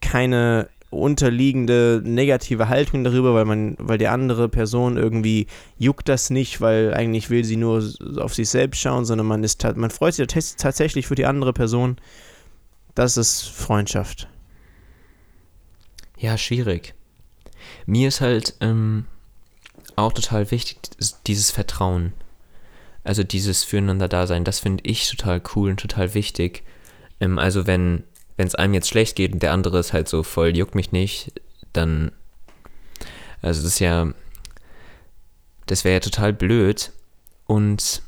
[0.00, 5.46] keine unterliegende negative Haltung darüber, weil man, weil die andere Person irgendwie
[5.78, 7.82] juckt das nicht, weil eigentlich will sie nur
[8.18, 11.52] auf sich selbst schauen, sondern man ist man freut sich tats- tatsächlich für die andere
[11.52, 11.96] Person.
[12.94, 14.28] Das ist Freundschaft.
[16.18, 16.94] Ja, schwierig.
[17.86, 19.06] Mir ist halt ähm,
[19.96, 20.78] auch total wichtig,
[21.26, 22.12] dieses Vertrauen.
[23.04, 26.62] Also dieses Füreinander-Dasein, das finde ich total cool und total wichtig.
[27.18, 28.04] Ähm, also wenn
[28.36, 30.92] wenn es einem jetzt schlecht geht und der andere ist halt so voll, juckt mich
[30.92, 31.32] nicht,
[31.72, 32.12] dann,
[33.40, 34.12] also das ist ja,
[35.66, 36.92] das wäre ja total blöd.
[37.46, 38.02] Und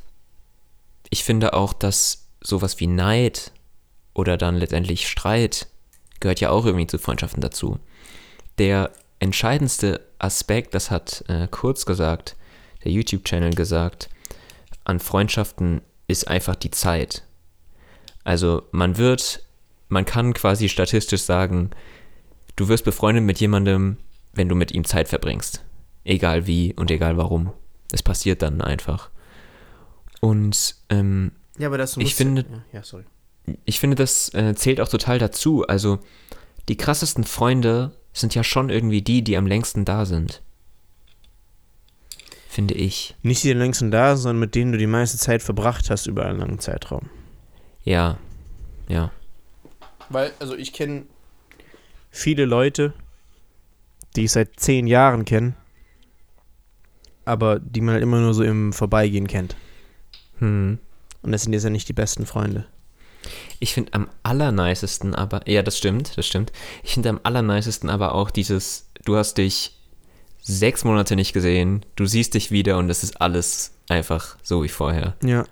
[1.09, 3.51] ich finde auch, dass sowas wie Neid
[4.13, 5.67] oder dann letztendlich Streit
[6.19, 7.79] gehört ja auch irgendwie zu Freundschaften dazu.
[8.57, 12.35] Der entscheidendste Aspekt, das hat äh, Kurz gesagt,
[12.83, 14.09] der YouTube-Channel gesagt,
[14.83, 17.23] an Freundschaften ist einfach die Zeit.
[18.23, 19.44] Also man wird,
[19.87, 21.71] man kann quasi statistisch sagen,
[22.55, 23.97] du wirst befreundet mit jemandem,
[24.33, 25.63] wenn du mit ihm Zeit verbringst.
[26.03, 27.51] Egal wie und egal warum.
[27.91, 29.09] Es passiert dann einfach.
[30.21, 33.03] Und ähm, Ja, aber das Ich finde- Ja, ja, sorry.
[33.65, 35.65] ich finde, das äh, zählt auch total dazu.
[35.67, 35.99] Also
[36.67, 40.41] die krassesten Freunde sind ja schon irgendwie die, die am längsten da sind.
[42.49, 43.15] Finde ich.
[43.21, 46.39] Nicht die längsten da, sondern mit denen du die meiste Zeit verbracht hast über einen
[46.39, 47.09] langen Zeitraum.
[47.83, 48.17] Ja.
[48.87, 49.11] Ja.
[50.09, 51.03] Weil, also ich kenne
[52.11, 52.93] viele Leute,
[54.15, 55.53] die ich seit zehn Jahren kenne,
[57.25, 59.55] aber die man halt immer nur so im Vorbeigehen kennt.
[60.39, 60.79] Hm.
[61.21, 62.65] Und das sind jetzt ja nicht die besten Freunde.
[63.59, 66.51] Ich finde am allernicesten aber, ja, das stimmt, das stimmt.
[66.83, 69.75] Ich finde am allernicesten aber auch dieses, du hast dich
[70.41, 74.69] sechs Monate nicht gesehen, du siehst dich wieder und es ist alles einfach so wie
[74.69, 75.15] vorher.
[75.23, 75.45] Ja.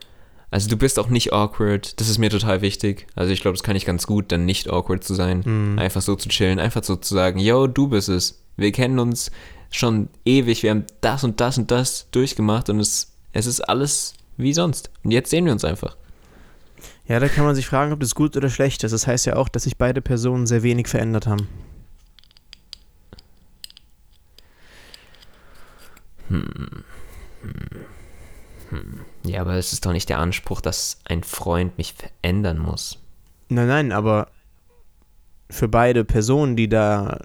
[0.53, 3.07] Also du bist auch nicht awkward, das ist mir total wichtig.
[3.15, 5.41] Also ich glaube, das kann ich ganz gut, dann nicht awkward zu sein.
[5.43, 5.79] Mhm.
[5.79, 8.39] Einfach so zu chillen, einfach so zu sagen, yo, du bist es.
[8.55, 9.31] Wir kennen uns
[9.71, 14.13] schon ewig, wir haben das und das und das durchgemacht und es, es ist alles
[14.37, 14.91] wie sonst.
[15.03, 15.97] Und jetzt sehen wir uns einfach.
[17.07, 18.91] Ja, da kann man sich fragen, ob das gut oder schlecht ist.
[18.91, 21.47] Das heißt ja auch, dass sich beide Personen sehr wenig verändert haben.
[29.25, 32.99] Ja, aber es ist doch nicht der Anspruch, dass ein Freund mich verändern muss.
[33.49, 34.27] Nein, nein, aber
[35.49, 37.19] für beide Personen, die da,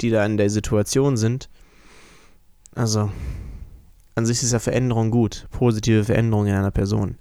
[0.00, 1.48] die da in der Situation sind,
[2.74, 3.10] also
[4.16, 7.18] an sich ist ja Veränderung gut, positive Veränderung in einer Person.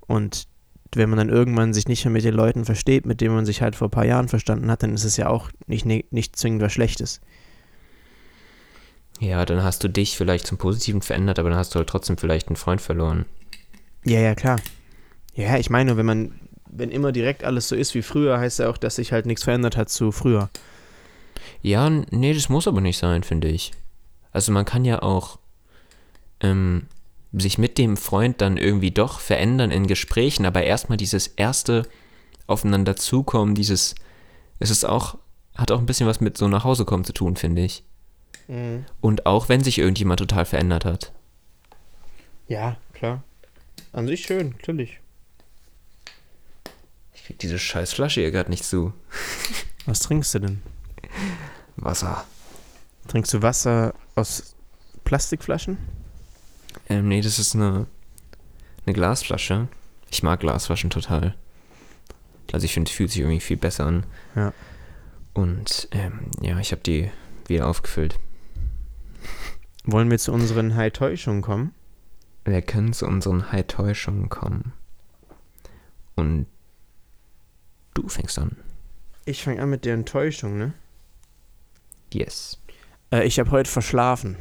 [0.00, 0.48] Und
[0.94, 3.60] wenn man dann irgendwann sich nicht mehr mit den Leuten versteht, mit denen man sich
[3.60, 6.62] halt vor ein paar Jahren verstanden hat, dann ist es ja auch nicht, nicht zwingend
[6.62, 7.20] was Schlechtes.
[9.20, 12.16] Ja, dann hast du dich vielleicht zum Positiven verändert, aber dann hast du halt trotzdem
[12.16, 13.26] vielleicht einen Freund verloren.
[14.08, 14.58] Ja, ja, klar.
[15.34, 16.40] Ja, ich meine, wenn man,
[16.70, 19.44] wenn immer direkt alles so ist wie früher, heißt ja auch, dass sich halt nichts
[19.44, 20.48] verändert hat zu früher.
[21.60, 23.72] Ja, nee, das muss aber nicht sein, finde ich.
[24.32, 25.38] Also man kann ja auch
[26.40, 26.86] ähm,
[27.32, 31.86] sich mit dem Freund dann irgendwie doch verändern in Gesprächen, aber erstmal dieses erste
[32.46, 33.94] aufeinander zukommen, dieses,
[34.58, 35.18] es ist auch,
[35.54, 37.84] hat auch ein bisschen was mit so nach Hause kommen zu tun, finde ich.
[39.02, 41.12] Und auch wenn sich irgendjemand total verändert hat.
[42.46, 43.22] Ja, klar.
[43.92, 45.00] An sich schön, natürlich.
[47.14, 48.92] Ich krieg diese scheiß Flasche hier gerade nicht zu.
[49.86, 50.62] Was trinkst du denn?
[51.76, 52.24] Wasser.
[53.08, 54.54] Trinkst du Wasser aus
[55.04, 55.78] Plastikflaschen?
[56.88, 57.86] Ähm, nee, das ist eine,
[58.84, 59.68] eine Glasflasche.
[60.10, 61.34] Ich mag Glasflaschen total.
[62.52, 64.06] Also ich finde, es fühlt sich irgendwie viel besser an.
[64.34, 64.52] Ja.
[65.34, 67.10] Und ähm, ja, ich habe die
[67.46, 68.18] wieder aufgefüllt.
[69.84, 71.74] Wollen wir zu unseren High-Täuschungen kommen?
[72.44, 74.72] Wir können zu unseren High-Täuschungen kommen.
[76.14, 76.46] Und
[77.94, 78.56] du fängst an.
[79.24, 80.72] Ich fange an mit der Enttäuschung, ne?
[82.12, 82.58] Yes.
[83.12, 84.36] Äh, ich habe heute verschlafen.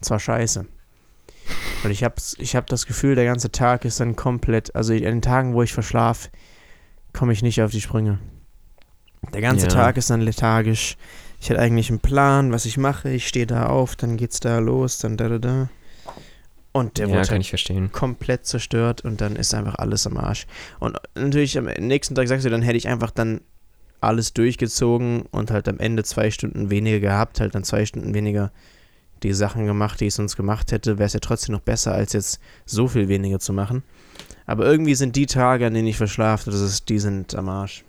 [0.00, 0.66] Zwar scheiße.
[1.84, 4.74] Und ich habe ich hab das Gefühl, der ganze Tag ist dann komplett.
[4.76, 6.28] Also an den Tagen, wo ich verschlafe,
[7.12, 8.18] komme ich nicht auf die Sprünge.
[9.32, 9.72] Der ganze Ja.
[9.72, 10.96] Tag ist dann lethargisch.
[11.40, 13.10] Ich hätte eigentlich einen Plan, was ich mache.
[13.10, 15.68] Ich stehe da auf, dann geht's da los, dann da da da.
[16.72, 20.46] Und der ja, wurde halt komplett zerstört und dann ist einfach alles am Arsch.
[20.78, 23.40] Und natürlich am nächsten Tag sagst du, dann hätte ich einfach dann
[24.00, 28.52] alles durchgezogen und halt am Ende zwei Stunden weniger gehabt, halt dann zwei Stunden weniger
[29.22, 32.12] die Sachen gemacht, die ich sonst gemacht hätte, wäre es ja trotzdem noch besser, als
[32.12, 33.82] jetzt so viel weniger zu machen.
[34.46, 37.84] Aber irgendwie sind die Tage, an denen ich verschlafe, das ist, die sind am Arsch.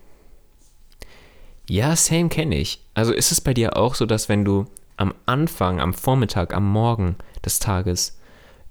[1.67, 2.83] Ja, same kenne ich.
[2.95, 4.65] Also ist es bei dir auch so, dass wenn du
[4.97, 7.15] am Anfang, am Vormittag, am Morgen
[7.45, 8.18] des Tages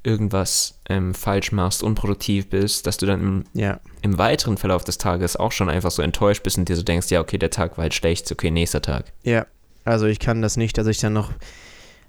[0.02, 4.98] irgendwas ähm, falsch machst, unproduktiv bist, dass du dann im, Ja, im weiteren Verlauf des
[4.98, 7.76] Tages auch schon einfach so enttäuscht bist und dir so denkst, ja, okay, der Tag
[7.76, 9.12] war halt schlecht, okay, nächster Tag.
[9.22, 9.46] ja.
[9.84, 11.30] Also ich kann das nicht, dass ich dann noch.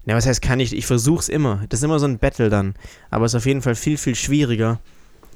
[0.04, 0.76] Na, was heißt kann ich?
[0.76, 1.64] Ich versuch's immer.
[1.70, 2.74] Das ist immer so ein Battle dann.
[3.10, 4.82] Aber es ist auf jeden Fall viel, viel schwieriger,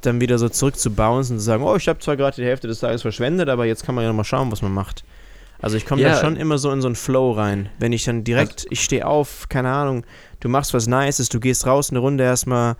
[0.01, 2.81] dann wieder so zurückzubauen und zu sagen, oh, ich habe zwar gerade die Hälfte des
[2.81, 5.05] Tages verschwendet, aber jetzt kann man ja noch mal schauen, was man macht.
[5.63, 6.09] Also ich komme Ja.
[6.09, 7.69] da schon immer so in so einen Flow rein.
[7.79, 10.05] Wenn ich dann direkt, ich stehe auf, keine Ahnung,
[10.41, 12.75] du machst was Nices, du gehst raus eine Runde erstmal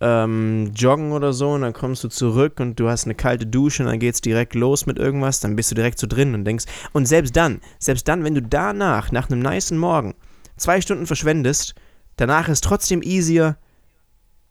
[0.00, 3.82] ähm, joggen oder so und dann kommst du zurück und du hast eine kalte Dusche
[3.82, 6.64] und dann geht's direkt los mit irgendwas, dann bist du direkt so drin und denkst,
[6.92, 10.14] und selbst dann, selbst dann, wenn du danach, nach einem nicen Morgen,
[10.56, 11.74] zwei Stunden verschwendest,
[12.16, 13.58] danach ist trotzdem easier,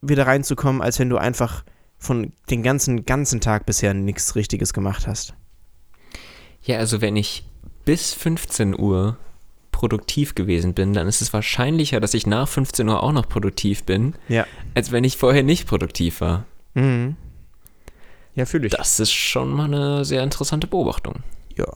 [0.02, 1.64] wieder reinzukommen, als wenn du einfach
[1.98, 5.34] von den ganzen, ganzen Tag bisher nichts Richtiges gemacht hast.
[6.62, 7.44] Ja, also wenn ich
[7.92, 9.18] bis 15 Uhr
[9.74, 13.84] produktiv gewesen bin, dann ist es wahrscheinlicher, dass ich nach 15 Uhr auch noch produktiv
[13.84, 14.46] bin, Ja.
[14.76, 16.46] als wenn ich vorher nicht produktiv war.
[16.74, 17.18] Mhm.
[18.34, 18.72] Ja, fühle ich.
[18.74, 21.16] Das ist schon mal eine sehr interessante Beobachtung.
[21.58, 21.68] Ja.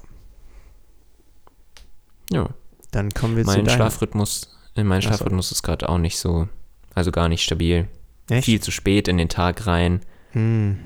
[2.32, 2.50] Ja.
[2.92, 3.76] Dann kommen wir zu Mein deinem.
[3.76, 5.10] Schlafrhythmus, äh, mein so.
[5.10, 6.48] Schlafrhythmus ist gerade auch nicht so,
[6.94, 7.90] also gar nicht stabil.
[8.30, 8.46] Echt?
[8.46, 10.00] Viel zu spät in den Tag rein.
[10.32, 10.80] Hm.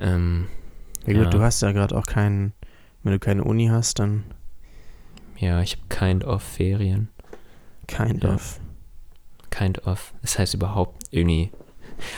[0.00, 0.48] Ähm,
[1.06, 1.30] Ja gut, Ja.
[1.30, 2.52] du hast ja gerade auch keinen,
[3.04, 4.24] wenn du keine Uni hast, dann
[5.38, 7.08] Ja, ich habe kind of Ferien.
[7.86, 8.34] Kind Ja.
[8.34, 8.58] of.
[9.50, 10.12] Kind of.
[10.22, 11.50] Das heißt überhaupt irgendwie.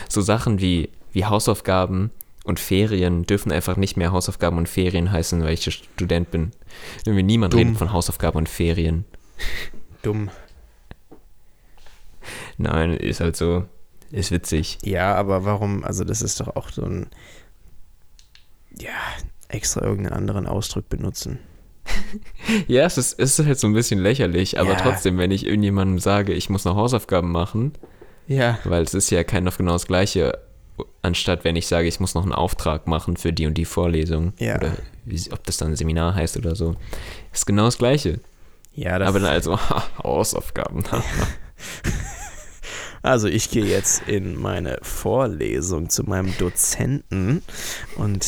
[0.09, 2.11] So Sachen wie, wie Hausaufgaben
[2.43, 6.51] und Ferien dürfen einfach nicht mehr Hausaufgaben und Ferien heißen, weil ich Student bin.
[7.05, 7.59] Irgendwie niemand Dumm.
[7.61, 9.05] redet von Hausaufgaben und Ferien.
[10.01, 10.29] Dumm.
[12.57, 13.65] Nein, ist halt so.
[14.11, 14.79] Ist witzig.
[14.83, 17.07] Ja, aber warum, also das ist doch auch so ein,
[18.77, 18.89] ja,
[19.49, 21.39] extra irgendeinen anderen Ausdruck benutzen.
[22.67, 24.75] Ja, es ist, es ist halt so ein bisschen lächerlich, aber Ja.
[24.77, 27.73] trotzdem, wenn ich irgendjemandem sage, ich muss noch Hausaufgaben machen,
[28.27, 28.57] Ja.
[28.63, 30.37] weil es ist ja kein auf genau das Gleiche,
[31.01, 34.33] anstatt wenn ich sage, ich muss noch einen Auftrag machen für die und die Vorlesung.
[34.39, 34.55] Ja.
[34.55, 34.73] Oder
[35.05, 36.75] wie, ob das dann ein Seminar heißt oder so.
[37.33, 38.19] Ist genau das Gleiche.
[38.73, 39.59] Ja, das, aber dann also
[40.03, 40.83] Hausaufgaben.
[43.01, 47.43] also ich gehe jetzt in meine Vorlesung zu meinem Dozenten
[47.97, 48.25] und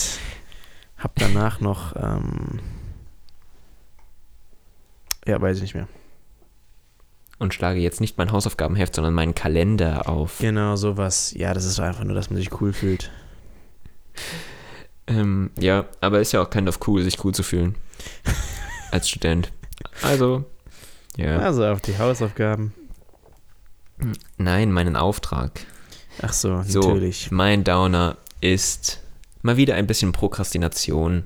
[0.97, 2.60] habe danach noch, ähm,
[5.25, 5.88] ja, weiß ich nicht mehr.
[7.39, 10.38] und schlage jetzt nicht mein Hausaufgabenheft, sondern meinen Kalender auf.
[10.39, 11.34] Genau, sowas.
[11.36, 13.10] Ja, das ist einfach nur, dass man sich cool fühlt.
[15.07, 17.75] Ähm, ja, aber ist ja auch kind of cool, sich cool zu fühlen.
[18.91, 19.51] Als Student.
[20.01, 20.45] Also,
[21.17, 21.39] ja.
[21.39, 22.73] Also auf die Hausaufgaben.
[24.38, 25.65] Nein, meinen Auftrag.
[26.21, 27.31] Ach so, So, natürlich.
[27.31, 29.01] mein Downer ist
[29.41, 31.23] mal wieder ein bisschen Prokrastination.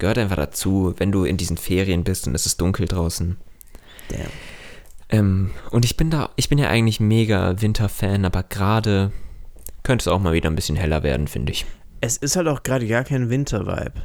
[0.00, 3.36] Gehört einfach dazu, wenn du in diesen Ferien bist und es ist dunkel draußen.
[4.08, 4.20] Damn.
[5.10, 9.12] Ähm, und ich bin da, ich bin ja eigentlich mega Winterfan, aber gerade
[9.82, 11.66] könnte es auch mal wieder ein bisschen heller werden, finde ich.
[12.00, 14.02] Es ist halt auch gerade gar kein Winter-Vibe.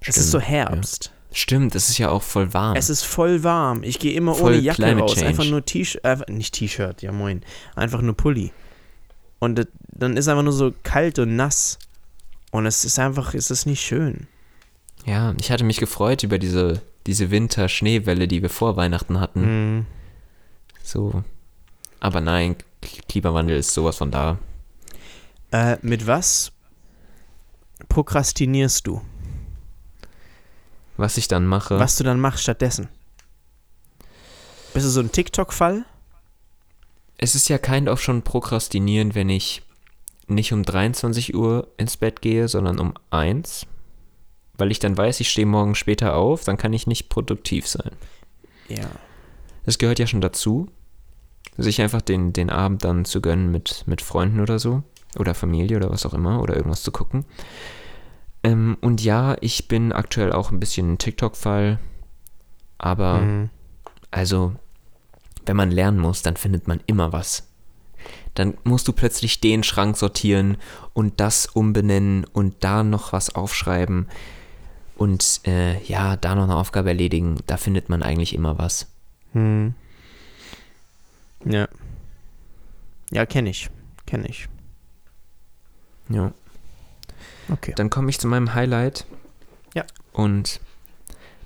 [0.00, 1.12] Es ist so Herbst.
[1.32, 2.76] Stimmt, es ist ja auch voll warm.
[2.76, 3.82] Es ist voll warm.
[3.82, 5.14] Ich gehe immer Voll ohne Jacke Climate raus.
[5.16, 5.26] Change.
[5.26, 7.42] Einfach nur T-Shirt, äh, nicht T-Shirt, ja moin.
[7.74, 8.52] Einfach nur Pulli.
[9.38, 11.78] Und das, dann ist einfach nur so kalt und nass.
[12.52, 14.28] Und es ist einfach, es ist nicht schön.
[15.06, 19.42] Ja, ich hatte mich gefreut über diese, diese Winter-Schneewelle, die wir vor Weihnachten hatten.
[19.42, 19.86] Hm.
[20.82, 21.22] So.
[22.00, 22.56] Aber nein,
[23.08, 24.38] Klimawandel ist sowas von da.
[25.52, 26.52] Äh, mit was
[27.88, 29.00] prokrastinierst du?
[30.96, 31.78] Was ich dann mache.
[31.78, 32.88] Was du dann machst stattdessen?
[34.74, 35.84] Bist du so ein TikTok-Fall?
[37.18, 39.62] Es ist ja kind of schon prokrastinieren, wenn ich
[40.26, 43.66] nicht um 23 Uhr ins Bett gehe, sondern um 1.
[44.58, 47.90] Weil ich dann weiß, ich stehe morgen später auf, dann kann ich nicht produktiv sein.
[48.68, 48.88] Ja.
[49.64, 50.68] Das gehört ja schon dazu,
[51.58, 54.82] sich einfach den, den Abend dann zu gönnen mit, mit Freunden oder so.
[55.18, 56.40] Oder Familie oder was auch immer.
[56.42, 57.24] Oder irgendwas zu gucken.
[58.42, 61.78] Ähm, und ja, ich bin aktuell auch ein bisschen ein TikTok-Fall.
[62.78, 63.50] Aber Mhm.
[64.10, 64.54] also,
[65.46, 67.48] wenn man lernen muss, dann findet man immer was.
[68.34, 70.58] Dann musst du plötzlich den Schrank sortieren
[70.92, 74.08] und das umbenennen und da noch was aufschreiben
[74.96, 77.38] und äh, ja, da noch eine Aufgabe erledigen.
[77.46, 78.86] Da findet man eigentlich immer was.
[79.32, 79.74] Hm.
[81.44, 81.68] Ja.
[83.10, 83.70] Ja, kenne ich.
[84.06, 84.48] Kenne ich.
[86.08, 86.32] Ja.
[87.48, 87.72] Okay.
[87.76, 89.06] Dann komme ich zu meinem Highlight.
[89.74, 89.84] Ja.
[90.12, 90.60] Und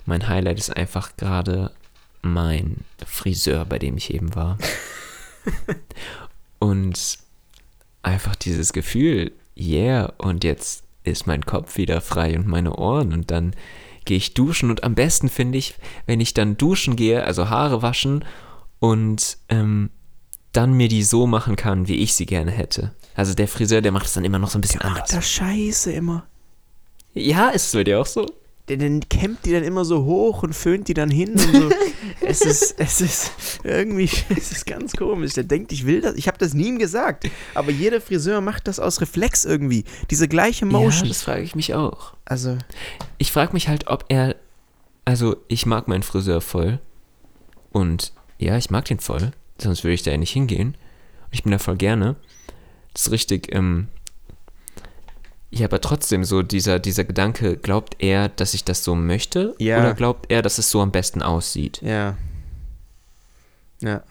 [0.06, 1.72] mein Highlight ist einfach gerade
[2.22, 4.58] mein Friseur, bei dem ich eben war.
[6.58, 7.18] und
[8.02, 13.30] einfach dieses Gefühl, yeah, und jetzt ist mein Kopf wieder frei und meine Ohren und
[13.30, 13.54] dann
[14.04, 15.74] gehe ich duschen und am besten finde ich,
[16.06, 18.24] wenn ich dann duschen gehe, also Haare waschen
[18.78, 19.90] und ähm,
[20.52, 22.94] dann mir die so machen kann, wie ich sie gerne hätte.
[23.14, 25.10] Also der Friseur, der macht es dann immer noch so ein bisschen Ach, anders.
[25.10, 26.26] das Scheiße immer.
[27.14, 28.26] Ja, ist es bei dir auch so?
[28.70, 31.70] Der, der kämmt die dann immer so hoch und föhnt die dann hin und so.
[32.20, 33.33] es ist, es ist
[33.64, 35.33] irgendwie, es ist ganz komisch.
[35.33, 36.14] Der denkt, ich will das.
[36.14, 37.28] Ich habe das nie ihm gesagt.
[37.54, 39.85] Aber jeder Friseur macht das aus Reflex irgendwie.
[40.11, 41.06] Diese gleiche Motion.
[41.06, 42.14] Ja, das frage ich mich auch.
[42.24, 42.59] also,
[43.18, 44.37] Ich frage mich halt, ob er.
[45.04, 46.78] Also, ich mag meinen Friseur voll.
[47.72, 49.33] Und ja, ich mag den voll.
[49.59, 50.68] Sonst würde ich da ja nicht hingehen.
[51.24, 52.14] Und ich bin da voll gerne.
[52.94, 53.88] Das ist richtig, ähm.
[55.52, 59.54] Ja, aber trotzdem so dieser, dieser Gedanke, glaubt er, dass ich das so möchte?
[59.58, 59.80] Ja.
[59.80, 61.80] Oder glaubt er, dass es so am besten aussieht?
[61.82, 62.16] ja.
[63.82, 64.02] Ja.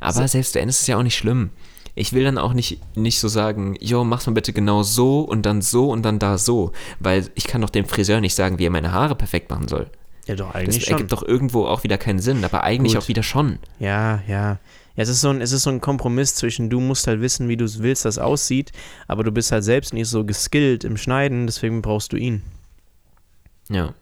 [0.00, 1.50] Aber selbst wenn, ist es ja auch nicht schlimm.
[1.94, 5.42] Ich will dann auch nicht, nicht so sagen, jo, mach's mal bitte genau so und
[5.46, 6.72] dann so und dann da so.
[7.00, 9.90] Weil ich kann doch dem Friseur nicht sagen, wie er meine Haare perfekt machen soll.
[10.26, 10.92] Ja, doch, Das eigentlich schon.
[10.92, 13.02] ergibt doch irgendwo auch wieder keinen Sinn, aber eigentlich Gut.
[13.02, 13.58] auch wieder schon.
[13.80, 14.58] Ja, ja.
[14.98, 17.48] Ja, es ist, so ein, es ist so ein Kompromiss zwischen, du musst halt wissen,
[17.48, 18.72] wie du es willst, dass es aussieht,
[19.06, 22.42] aber du bist halt selbst nicht so geskillt im Schneiden, deswegen brauchst du ihn.
[23.68, 23.94] Ja.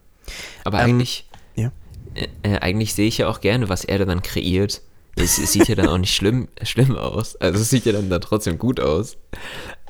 [0.64, 1.70] Aber Ähm, eigentlich, ja.
[2.14, 4.80] äh, äh, eigentlich sehe ich ja auch gerne, was er dann kreiert.
[5.16, 7.36] Es, es sieht ja dann auch nicht schlimm, schlimm aus.
[7.36, 9.18] Also es sieht ja dann da trotzdem gut aus.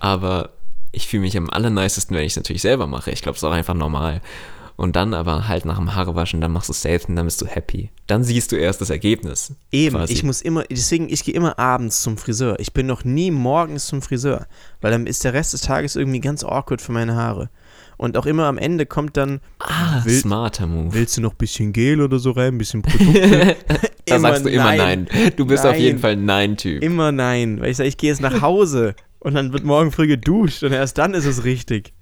[0.00, 0.54] Aber
[0.90, 3.12] ich fühle mich am allernicesten, wenn ich es natürlich selber mache.
[3.12, 4.22] Ich glaube, es ist auch einfach normal.
[4.77, 7.41] Und dann aber halt nach dem Haarewaschen, dann machst du es selbst und dann bist
[7.41, 7.91] du happy.
[8.07, 9.55] Dann siehst du erst das Ergebnis.
[9.72, 10.12] Eben, quasi.
[10.12, 12.61] ich muss immer, deswegen, ich gehe immer abends zum Friseur.
[12.61, 14.47] Ich bin noch nie morgens zum Friseur,
[14.83, 17.49] weil dann ist der Rest des Tages irgendwie ganz awkward für meine Haare.
[17.99, 20.93] Und auch immer am Ende kommt dann, Ah, Will- smarter Move.
[20.93, 23.57] willst du noch ein bisschen Gel oder so rein, ein bisschen Produkte?
[24.05, 25.09] da sagst du immer nein.
[25.37, 25.81] Du bist auf Nein.
[25.81, 26.83] jeden Fall ein Nein-Typ.
[26.83, 30.06] Immer nein, weil ich sage, ich gehe jetzt nach Hause und dann wird morgen früh
[30.06, 31.92] geduscht und erst dann ist es richtig.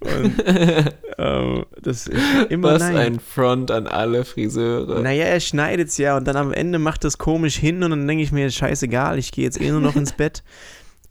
[0.00, 0.42] Und,
[1.18, 2.96] ähm, das ist immer Was nein.
[2.96, 5.00] ein Front an alle Friseure.
[5.00, 8.06] Naja, er schneidet es ja und dann am Ende macht das komisch hin und dann
[8.06, 10.42] denke ich mir, scheißegal, ich gehe jetzt eh nur noch ins Bett.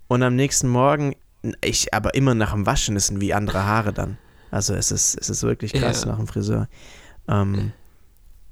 [0.10, 1.16] Und am nächsten Morgen,
[1.62, 4.18] ich, aber immer nach dem Waschen, das sind wie andere Haare dann.
[4.52, 6.12] Also es ist, es ist wirklich krass Ja.
[6.12, 6.70] nach dem Friseur.
[7.28, 7.74] Ähm,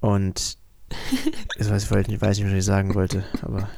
[0.02, 0.58] und
[1.58, 1.92] ich weiß, ich
[2.22, 3.70] weiß nicht, was ich sagen wollte, aber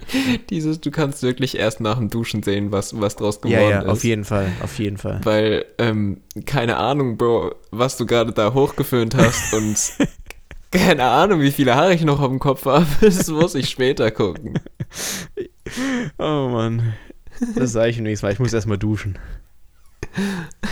[0.50, 3.82] Dieses, du kannst wirklich erst nach dem Duschen sehen, was, was draus geworden ja, ja,
[3.82, 3.88] ist.
[3.88, 5.22] auf jeden Fall, auf jeden Fall.
[5.24, 9.78] Weil, ähm, keine Ahnung, Bro, was du gerade da hochgeföhnt hast und
[10.72, 14.12] keine Ahnung, wie viele Haare ich noch auf dem Kopf habe, das muss ich später
[14.12, 14.60] gucken.
[16.18, 16.94] Oh Mann.
[17.56, 19.20] Das sage ich nichts, weil ich muss erstmal duschen.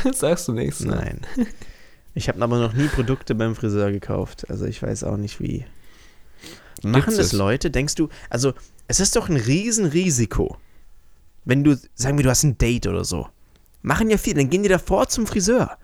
[0.04, 0.96] Das sagst du nächstes Mal.
[0.96, 1.22] Nein.
[2.16, 4.50] Ich habe aber noch nie Produkte beim Friseur gekauft.
[4.50, 5.66] Also ich weiß auch nicht wie.
[6.92, 7.32] Machen das es?
[7.34, 7.72] Leute?
[7.72, 8.54] Denkst du, also
[8.88, 10.58] es ist doch ein Riesenrisiko,
[11.46, 13.28] wenn du, sagen wir, du hast ein Date oder so.
[13.82, 15.78] Machen ja viele, dann gehen die davor zum Friseur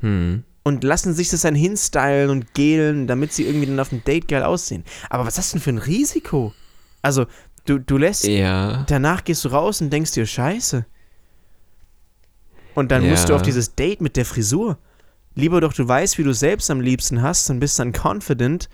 [0.00, 0.44] Hm.
[0.64, 4.28] und lassen sich das dann hinstylen und gelen, damit sie irgendwie dann auf dem Date
[4.28, 4.84] geil aussehen.
[5.08, 6.52] Aber was ist das denn für ein Risiko?
[7.02, 7.26] Also,
[7.64, 8.84] du, du lässt Ja.
[8.88, 10.84] danach gehst du raus und denkst dir, scheiße.
[12.74, 13.36] Und dann musst du Ja.
[13.36, 14.78] auf dieses Date mit der Frisur.
[15.34, 18.68] Lieber doch, du weißt, wie du selbst am liebsten hast und bist dann confident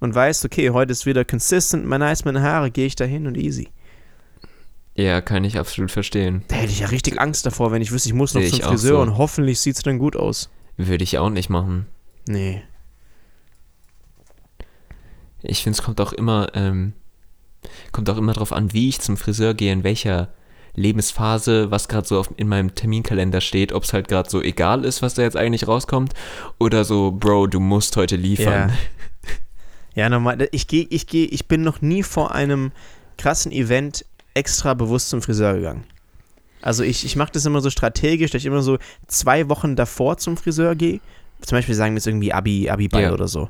[0.00, 3.26] und weißt, okay, heute ist wieder consistent, mein nice, meine Haare, gehe ich da hin
[3.26, 3.68] und easy.
[4.94, 6.42] Ja, kann ich absolut verstehen.
[6.48, 8.62] Da hätte ich ja richtig Angst davor, wenn ich wüsste, ich muss noch Sehe zum
[8.62, 9.02] Friseur so.
[9.02, 10.50] und hoffentlich sieht es dann gut aus.
[10.76, 11.86] Würde ich auch nicht machen.
[12.26, 12.62] Nee.
[15.42, 16.94] Ich finde, es kommt auch immer, ähm,
[17.92, 20.30] kommt auch immer drauf an, wie ich zum Friseur gehe, in welcher
[20.74, 24.84] Lebensphase, was gerade so auf, in meinem Terminkalender steht, ob es halt gerade so egal
[24.84, 26.14] ist, was da jetzt eigentlich rauskommt,
[26.58, 28.70] oder so, Bro, du musst heute liefern.
[28.70, 28.74] Ja,
[30.08, 30.48] normal.
[30.52, 32.72] Ich gehe, ich gehe, ich bin noch nie vor einem
[33.16, 35.84] krassen Event extra bewusst zum Friseur gegangen.
[36.62, 40.18] Also ich, ich mache das immer so strategisch, dass ich immer so zwei Wochen davor
[40.18, 41.00] zum Friseur gehe.
[41.40, 43.12] Zum Beispiel sagen wir jetzt irgendwie Abi, Abi-Ball Ja.
[43.12, 43.48] oder so.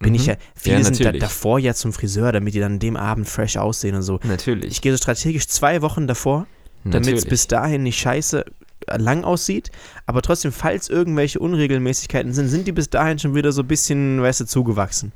[0.00, 0.16] Bin Mhm.
[0.16, 2.96] ich ja, viele Ja, sind da, davor ja zum Friseur, damit die dann an dem
[2.96, 4.18] Abend fresh aussehen und so.
[4.24, 4.72] Natürlich.
[4.72, 6.46] Ich gehe so strategisch zwei Wochen davor,
[6.84, 8.44] damit es bis dahin nicht scheiße
[8.86, 9.70] äh, lang aussieht,
[10.06, 14.22] aber trotzdem, falls irgendwelche Unregelmäßigkeiten sind, sind die bis dahin schon wieder so ein bisschen,
[14.22, 15.12] weißt du, zugewachsen.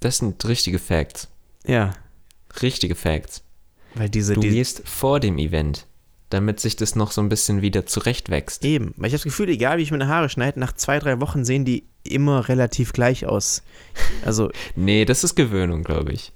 [0.00, 1.28] Das sind richtige Facts.
[1.66, 1.92] Ja,
[2.62, 3.42] Richtige Facts.
[3.94, 5.86] weil diese, Du die, gehst vor dem Event,
[6.30, 8.64] damit sich das noch so ein bisschen wieder zurechtwächst.
[8.64, 11.20] Eben, weil ich habe das Gefühl, egal wie ich meine Haare schneide, nach zwei, drei
[11.20, 13.62] Wochen sehen die immer relativ gleich aus.
[14.24, 16.32] Also, Nee, das ist Gewöhnung, glaube ich.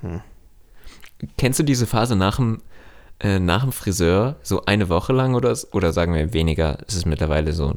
[0.00, 0.20] Hm.
[1.38, 2.62] Kennst du diese Phase nach dem,
[3.20, 7.06] äh, nach dem Friseur, so eine Woche lang oder, oder sagen wir weniger, es ist
[7.06, 7.74] mittlerweile so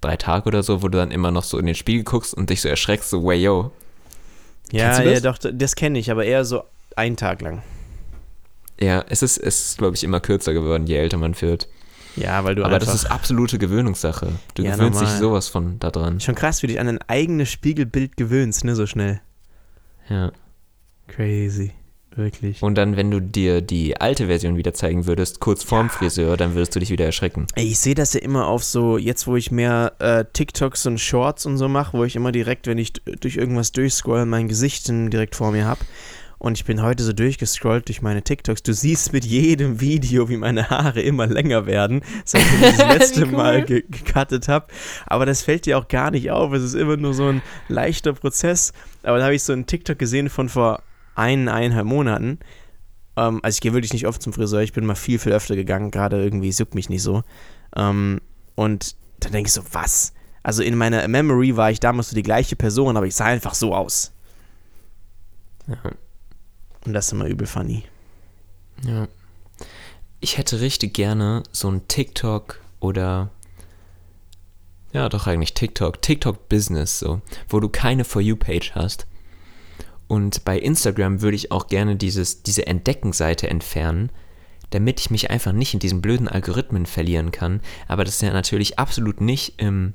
[0.00, 2.50] drei Tage oder so, wo du dann immer noch so in den Spiegel guckst und
[2.50, 3.72] dich so erschreckst, so, way yo.
[4.72, 6.62] Ja, ja, doch, das kenne ich, aber eher so
[6.96, 7.62] einen Tag lang.
[8.80, 11.68] Ja, es ist, es ist glaube ich, immer kürzer geworden, je älter man wird.
[12.16, 14.32] Ja, weil du Aber das ist absolute Gewöhnungssache.
[14.54, 16.20] Du Ja, gewöhnst dich sowas von da dran.
[16.20, 19.20] schon krass, wie du dich an ein eigenes Spiegelbild gewöhnst, ne, so schnell.
[20.08, 20.32] Ja.
[21.06, 21.72] Crazy.
[22.16, 22.62] Wirklich.
[22.62, 26.54] Und dann, wenn du dir die alte Version wieder zeigen würdest, kurz vorm Friseur, dann
[26.54, 27.46] würdest du dich wieder erschrecken.
[27.54, 30.98] Ey, ich sehe das ja immer auf so, jetzt wo ich mehr äh, TikToks und
[30.98, 34.88] Shorts und so mache, wo ich immer direkt, wenn ich durch irgendwas durchscroll, mein Gesicht
[34.88, 35.80] direkt vor mir habe.
[36.38, 38.62] Und ich bin heute so durchgescrollt durch meine TikToks.
[38.62, 43.26] Du siehst mit jedem Video, wie meine Haare immer länger werden, seit ich das letzte
[43.26, 43.32] cool.
[43.32, 44.66] Mal ge gecuttet habe.
[45.06, 46.54] Aber das fällt dir auch gar nicht auf.
[46.54, 48.72] Es ist immer nur so ein leichter Prozess.
[49.02, 50.82] Aber da habe ich so einen TikTok gesehen von vor
[51.14, 52.38] ein, eineinhalb Monaten.
[53.16, 54.60] Ähm, also ich gehe wirklich nicht oft zum Friseur.
[54.60, 55.90] Ich bin mal viel, viel öfter gegangen.
[55.90, 57.22] Gerade irgendwie, juckt mich nicht so.
[57.76, 58.20] Ähm,
[58.54, 60.12] und dann denke ich so, was?
[60.42, 63.54] Also in meiner Memory war ich damals so die gleiche Person, aber ich sah einfach
[63.54, 64.12] so aus.
[65.66, 65.76] Ja.
[66.86, 67.84] Und das ist immer übel funny.
[68.84, 69.08] Ja.
[70.20, 73.30] Ich hätte richtig gerne so ein TikTok oder
[74.92, 79.06] ja, doch eigentlich TikTok, TikTok Business so, wo du keine For You Page hast.
[80.10, 84.10] Und bei Instagram würde ich auch gerne dieses diese Entdecken-Seite entfernen,
[84.70, 88.32] damit ich mich einfach nicht in diesen blöden Algorithmen verlieren kann, aber das ist ja
[88.32, 89.94] natürlich absolut nicht im,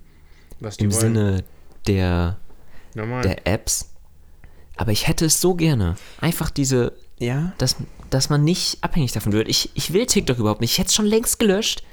[0.62, 1.44] Was im Sinne
[1.86, 2.38] der
[2.94, 3.24] Normal.
[3.24, 3.94] der Apps.
[4.78, 5.96] Aber ich hätte es so gerne.
[6.22, 7.52] Einfach diese, ja?
[7.58, 7.76] dass,
[8.10, 9.50] dass man nicht abhängig davon wird.
[9.50, 10.72] Ich, ich will TikTok überhaupt nicht.
[10.72, 11.84] Ich hätte es schon längst gelöscht,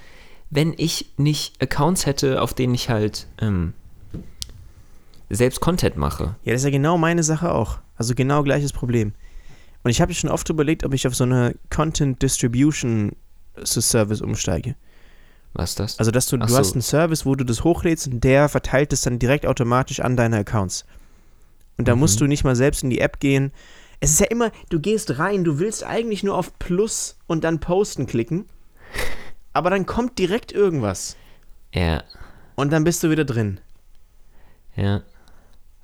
[0.49, 3.73] wenn ich nicht Accounts hätte, auf denen ich halt ähm,
[5.29, 6.37] selbst Content mache.
[6.45, 7.79] Ja, das ist ja genau meine Sache auch.
[8.03, 9.15] Also genau gleiches Problem.
[9.85, 13.13] Und ich habe schon oft überlegt, ob ich auf so eine Content Distribution
[13.65, 14.75] Service umsteige.
[15.53, 15.99] Was ist das?
[16.01, 16.59] Also, dass du, Ach du so.
[16.59, 20.17] hast einen Service, wo du das hochlädst und der verteilt es dann direkt automatisch an
[20.17, 20.85] deine Accounts.
[21.79, 22.01] Und da Mhm.
[22.01, 23.53] musst du nicht mal selbst in die App gehen.
[24.01, 27.61] Es ist ja immer, du gehst rein, du willst eigentlich nur auf Plus und dann
[27.61, 28.47] Posten klicken.
[29.53, 31.17] Aber dann kommt direkt irgendwas.
[31.73, 32.03] ja,
[32.57, 33.61] Und dann bist du wieder drin.
[34.75, 35.03] ja,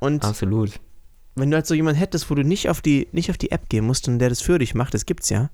[0.00, 0.80] Und absolut.
[1.38, 3.68] Wenn du halt so jemanden hättest, wo du nicht auf die, nicht auf die App
[3.68, 5.50] gehen musst und der das für dich macht, das gibt's ja.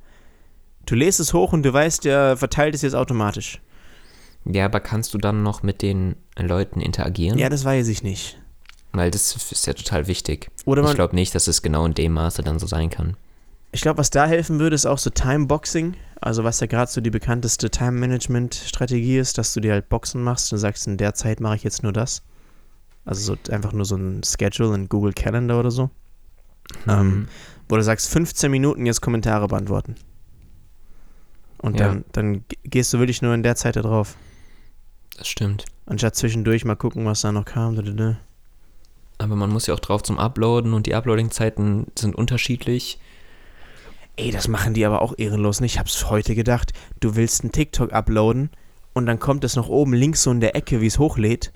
[0.87, 3.61] Du lädst es hoch und du weißt, der verteilt es jetzt automatisch.
[4.45, 7.39] Ja, aber kannst du dann noch mit den Leuten interagieren?
[7.39, 8.39] Ja, das weiß ich nicht.
[8.93, 10.51] Weil das ist ja total wichtig.
[10.67, 13.17] Oder man, ich glaube nicht, dass es genau in dem Maße dann so sein kann.
[13.73, 15.95] Ich glaube, was da helfen würde, ist auch so Timeboxing.
[16.21, 20.53] Also was ja gerade so die bekannteste Time-Management-Strategie ist, dass du dir halt Boxen machst
[20.53, 22.23] und sagst, in der Zeit mache ich jetzt nur das.
[23.05, 25.91] Also so einfach nur so ein Schedule in Google Calendar oder so.
[26.89, 27.29] Ähm, Mhm.
[27.69, 29.97] wo du sagst, 15 Minuten jetzt Kommentare beantworten.
[31.59, 31.89] Und Ja.
[31.89, 34.17] dann, dann ge- gehst du wirklich nur in der Zeit da drauf.
[35.17, 35.65] Das stimmt.
[35.87, 37.79] Anstatt zwischendurch mal gucken, was da noch kam.
[39.19, 42.99] Aber man muss ja auch drauf zum Uploaden und die Uploading-Zeiten sind unterschiedlich.
[44.17, 45.75] Ey, das machen die aber auch ehrenlos nicht.
[45.75, 46.73] Ich hab's heute gedacht.
[47.01, 48.51] Du willst einen TikTok uploaden
[48.93, 51.53] und dann kommt es noch oben links so in der Ecke, wie es hochlädt.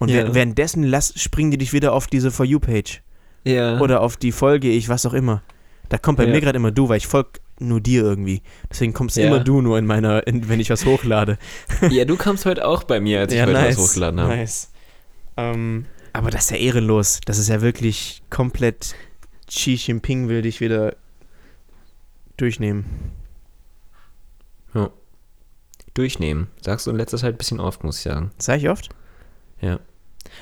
[0.00, 0.16] Und Ja.
[0.16, 3.02] während- währenddessen lass, springen die dich wieder auf diese For You-Page.
[3.44, 3.78] Ja.
[3.80, 5.42] Oder auf die Folge, ich was auch immer.
[5.88, 6.30] Da kommt bei Ja.
[6.32, 8.42] mir gerade immer du, weil ich folg nur dir irgendwie.
[8.70, 9.26] Deswegen kommst Ja.
[9.26, 11.38] immer du nur in meiner, in, wenn ich was hochlade.
[11.90, 14.36] ja, du kamst heute auch bei mir, als ich heute was hochgeladen habe.
[14.36, 14.70] Nice.
[15.36, 17.20] Ähm, aber das ist ja ehrenlos.
[17.26, 18.94] Das ist ja wirklich komplett
[19.48, 20.96] Xi Jinping will dich wieder
[22.36, 22.84] durchnehmen.
[25.94, 26.46] Durchnehmen.
[26.64, 28.30] Sagst du in letzter Zeit ein bisschen oft, muss ich sagen.
[28.38, 28.90] Sag ich oft?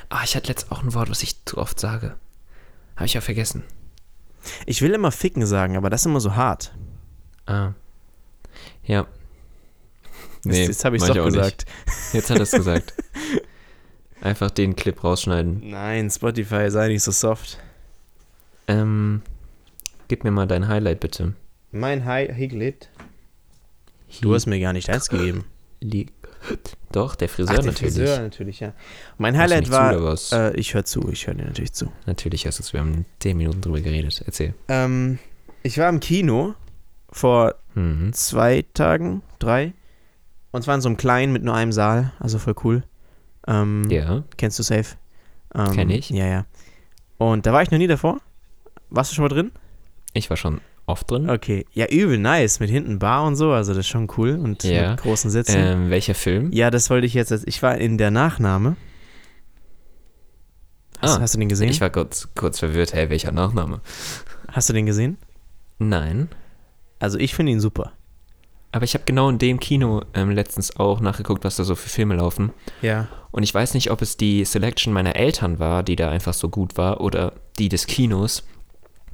[0.09, 2.17] Ah, ich hatte letztens auch ein Wort, was ich zu oft sage.
[2.97, 3.65] Habe ich ja vergessen.
[4.67, 6.73] Ich will immer ficken sagen, aber das ist immer so hart.
[7.47, 7.73] Ah.
[8.85, 9.07] Ja.
[10.45, 11.35] Jetzt, jetzt habe ich es doch auch nicht.
[11.35, 11.67] gesagt.
[12.13, 12.95] Jetzt hat er es gesagt.
[14.21, 15.71] Einfach den Clip rausschneiden.
[15.71, 17.59] Nein, Spotify, sei nicht so soft.
[18.67, 19.23] Ähm,
[20.09, 21.35] gib mir mal dein Highlight bitte.
[21.71, 22.89] Mein Hi Highlight.
[24.21, 25.45] Du hast mir gar nicht eins gegeben.
[25.81, 26.07] Li
[26.93, 27.95] Doch, der Friseur Ach, der natürlich.
[27.95, 28.73] Friseur natürlich, ja.
[29.19, 30.17] Mein Hörst Highlight war.
[30.17, 30.35] Zu?
[30.37, 31.93] Äh, ich höre zu, ich höre dir natürlich zu.
[32.07, 32.73] Natürlich hast du es.
[32.73, 34.23] Wir haben 10 Minuten drüber geredet.
[34.25, 34.55] Erzähl.
[34.69, 35.19] Ähm,
[35.63, 36.55] ich war im Kino
[37.11, 38.13] vor Mhm.
[38.13, 39.73] zwei Tagen, drei.
[40.51, 42.83] Und zwar in so einem kleinen mit nur einem Saal, also voll cool.
[43.47, 44.25] Ähm, Ja.
[44.37, 44.97] Kennst du safe?
[45.55, 46.11] Ähm, Kenn ich.
[46.11, 46.47] Ja, ja.
[47.19, 48.21] Und da war ich noch nie davor.
[48.91, 49.53] Warst du schon mal drin?
[50.15, 51.29] Ich war schon oft drin.
[51.31, 51.65] Okay.
[51.73, 52.61] Ja, übel nice.
[52.61, 54.39] Mit hinten Bar und so, also das ist schon cool.
[54.43, 54.91] Und Ja.
[54.93, 55.57] mit großen Sitzen.
[55.59, 56.51] Ähm, welcher Film?
[56.53, 57.33] Ja, das wollte ich jetzt.
[57.47, 58.77] Ich war in der Nachnahme.
[61.01, 61.69] Hast, Ah, hast du den gesehen?
[61.69, 62.93] Ich war kurz, kurz verwirrt.
[62.93, 63.81] Hey, welcher Nachname?
[64.51, 65.19] hast du den gesehen?
[65.79, 66.29] Nein.
[66.99, 67.93] Also ich finde ihn super.
[68.73, 71.89] Aber ich habe genau in dem Kino ähm, letztens auch nachgeguckt, was da so für
[71.89, 72.53] Filme laufen.
[72.83, 73.09] Ja.
[73.31, 76.49] Und ich weiß nicht, ob es die Selection meiner Eltern war, die da einfach so
[76.49, 78.43] gut war, oder die des Kinos,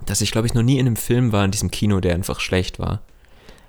[0.07, 2.40] dass ich, glaube ich, noch nie in einem Film war in diesem Kino, der einfach
[2.40, 3.01] schlecht war.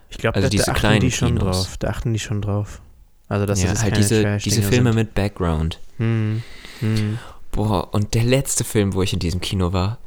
[0.10, 1.64] Ich glaube, Also da, diese da achten kleinen die schon Kinos.
[1.66, 1.78] drauf.
[1.78, 2.82] Da achten die schon drauf.
[3.28, 4.96] Also das ja, ist halt diese, diese Filme sind.
[4.96, 5.80] mit Background.
[5.98, 6.44] Hm.
[6.80, 7.18] Hm.
[7.52, 9.98] Boah, und der letzte Film, wo ich in diesem Kino war,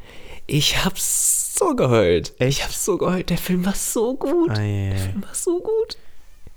[0.46, 2.32] ich hab so geheult.
[2.38, 3.28] Ich hab so geheult.
[3.30, 4.50] Der Film war so gut.
[4.50, 4.98] Ah, ja, Der.
[4.98, 5.96] Film war so gut.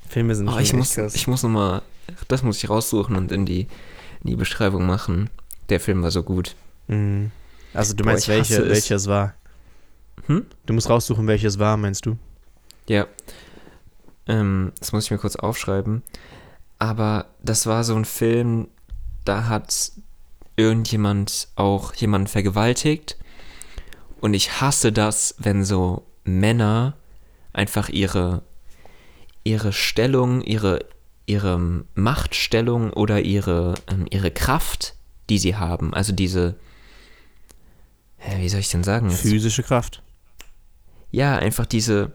[0.07, 1.15] Filme sind Oh, schon ich, muss, krass.
[1.15, 1.81] ich muss nochmal,
[2.27, 3.61] das muss ich raussuchen und in die,
[4.23, 5.29] in die Beschreibung machen.
[5.69, 6.55] Der Film war so gut.
[6.87, 7.31] Hm.
[7.73, 8.69] Also du Boah, meinst, welche, es.
[8.69, 9.33] welches war?
[10.27, 10.45] Hm?
[10.65, 12.17] Du musst raussuchen, welches war, meinst du?
[12.87, 13.07] Ja.
[14.27, 16.03] Ähm, das muss ich mir kurz aufschreiben.
[16.79, 18.67] Aber das war so ein Film,
[19.25, 19.91] da hat
[20.55, 23.17] irgendjemand auch jemanden vergewaltigt.
[24.19, 26.95] Und ich hasse das, wenn so Männer
[27.53, 28.43] einfach ihre,
[29.43, 30.85] ihre Stellung, ihre,
[31.25, 34.95] ihre Machtstellung oder ihre, ähm, ihre Kraft,
[35.29, 36.55] die sie haben, also diese,
[38.37, 39.09] wie soll ich denn sagen?
[39.09, 40.03] Physische Kraft.
[41.11, 42.13] Ja, einfach diese,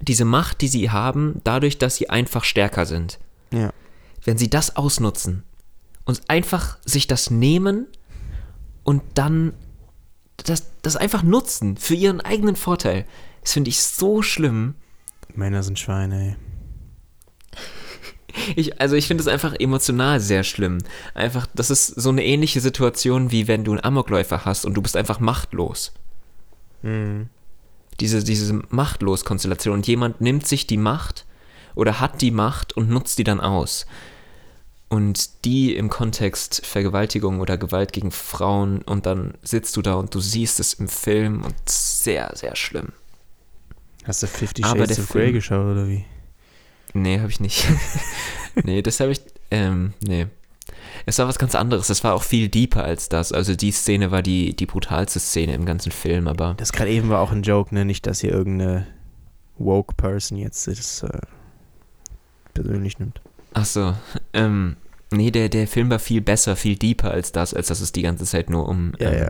[0.00, 3.18] diese Macht, die sie haben, dadurch, dass sie einfach stärker sind.
[3.52, 3.72] Ja.
[4.24, 5.44] Wenn sie das ausnutzen
[6.04, 7.86] und einfach sich das nehmen
[8.82, 9.54] und dann
[10.36, 13.06] das, das einfach nutzen für ihren eigenen Vorteil,
[13.42, 14.74] das finde ich so schlimm.
[15.34, 16.36] Männer sind Schweine, ey.
[18.54, 20.76] Ich, also ich finde es einfach emotional sehr schlimm.
[21.14, 24.82] Einfach, das ist so eine ähnliche Situation, wie wenn du einen Amokläufer hast und du
[24.82, 25.94] bist einfach machtlos.
[26.82, 27.30] Hm.
[28.00, 31.24] Diese, diese Machtlos-Konstellation und jemand nimmt sich die Macht
[31.74, 33.86] oder hat die Macht und nutzt die dann aus.
[34.88, 40.14] und die im Kontext Vergewaltigung oder Gewalt gegen Frauen und dann sitzt du da und
[40.14, 42.92] du siehst es im Film und sehr, sehr schlimm.
[44.04, 46.04] Hast du Fifty Aber Shades of Grey geschaut oder wie?
[46.94, 47.66] Nee, habe ich nicht.
[48.62, 49.20] nee, das habe ich,
[49.50, 50.28] ähm, nee.
[51.08, 51.88] Es war was ganz anderes.
[51.88, 53.32] Es war auch viel deeper als das.
[53.32, 57.08] Also die Szene war die, die brutalste Szene im ganzen Film, aber Das gerade eben
[57.08, 57.84] war auch ein Joke, ne?
[57.84, 58.86] Nicht, dass hier irgendeine
[59.56, 61.20] woke Person jetzt das äh,
[62.54, 63.20] persönlich nimmt.
[63.54, 63.94] Ach so,
[64.32, 64.76] ähm,
[65.12, 68.02] nee, der, der Film war viel besser, viel deeper als das, als dass es die
[68.02, 69.28] ganze Zeit nur um Ja, ähm, ja.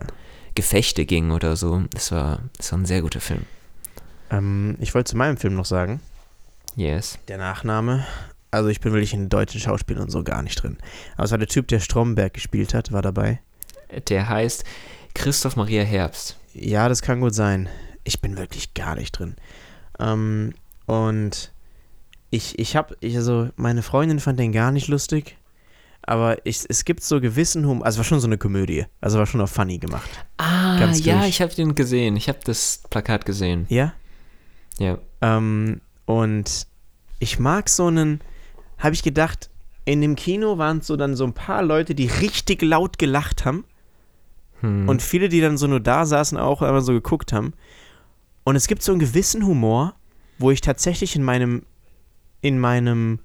[0.55, 1.83] Gefechte ging oder so.
[1.93, 3.43] Das war, das war ein sehr guter Film.
[4.31, 6.01] Ähm, ich wollte zu meinem Film noch sagen,
[6.75, 7.19] Yes.
[7.29, 8.07] der Nachname.
[8.57, 10.79] Also ich bin wirklich in deutschen Schauspielern und so gar nicht drin.
[11.17, 13.41] Aber es war der Typ, der Stromberg gespielt hat, war dabei.
[14.09, 14.65] Der heißt
[15.15, 16.39] Christoph Maria Herbst.
[16.55, 17.69] Ja, das kann gut sein.
[18.05, 19.37] Ich bin wirklich gar nicht drin.
[19.99, 20.55] Ähm,
[20.87, 21.53] und
[22.31, 25.37] ich, ich habe, ich, also meine Freundin fand den gar nicht lustig.
[26.03, 28.87] Aber ich, es gibt so gewissen Humor, also war schon so eine Komödie.
[29.01, 30.09] Also war schon auch funny gemacht.
[30.37, 31.29] Ah, Ganz ja, durch.
[31.29, 32.17] ich habe den gesehen.
[32.17, 33.67] Ich habe das Plakat gesehen.
[33.69, 33.93] Ja?
[34.79, 34.99] Ja.
[35.21, 36.67] Ähm, und
[37.19, 38.21] ich mag so einen,
[38.79, 39.51] habe ich gedacht,
[39.85, 43.65] in dem Kino waren so dann so ein paar Leute, die richtig laut gelacht haben.
[44.61, 44.89] Hm.
[44.89, 47.55] Und viele, die dann so nur da saßen, auch aber so geguckt haben.
[48.45, 49.95] Und es gibt so einen gewissen Humor,
[50.39, 51.65] wo ich tatsächlich in meinem,
[52.41, 53.21] in meinem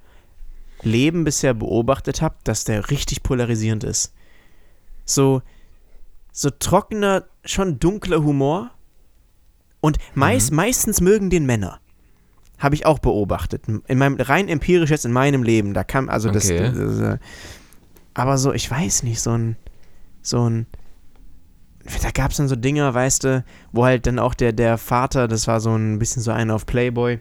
[0.81, 4.13] Leben bisher beobachtet habe, dass der richtig polarisierend ist.
[5.05, 5.41] So,
[6.31, 8.71] so trockener, schon dunkler Humor.
[9.79, 11.80] Und meist, meistens mögen den Männer.
[12.61, 13.63] Habe ich auch beobachtet.
[13.67, 15.73] In meinem, rein empirisch jetzt in meinem Leben.
[15.73, 16.59] Da kam, also das, Okay.
[16.59, 17.17] das, das äh,
[18.13, 19.55] aber so, ich weiß nicht, so ein,
[20.21, 20.67] so ein,
[22.03, 25.27] da gab es dann so Dinger, weißt du, wo halt dann auch der, der Vater,
[25.27, 27.19] das war so ein bisschen so einer auf Playboy,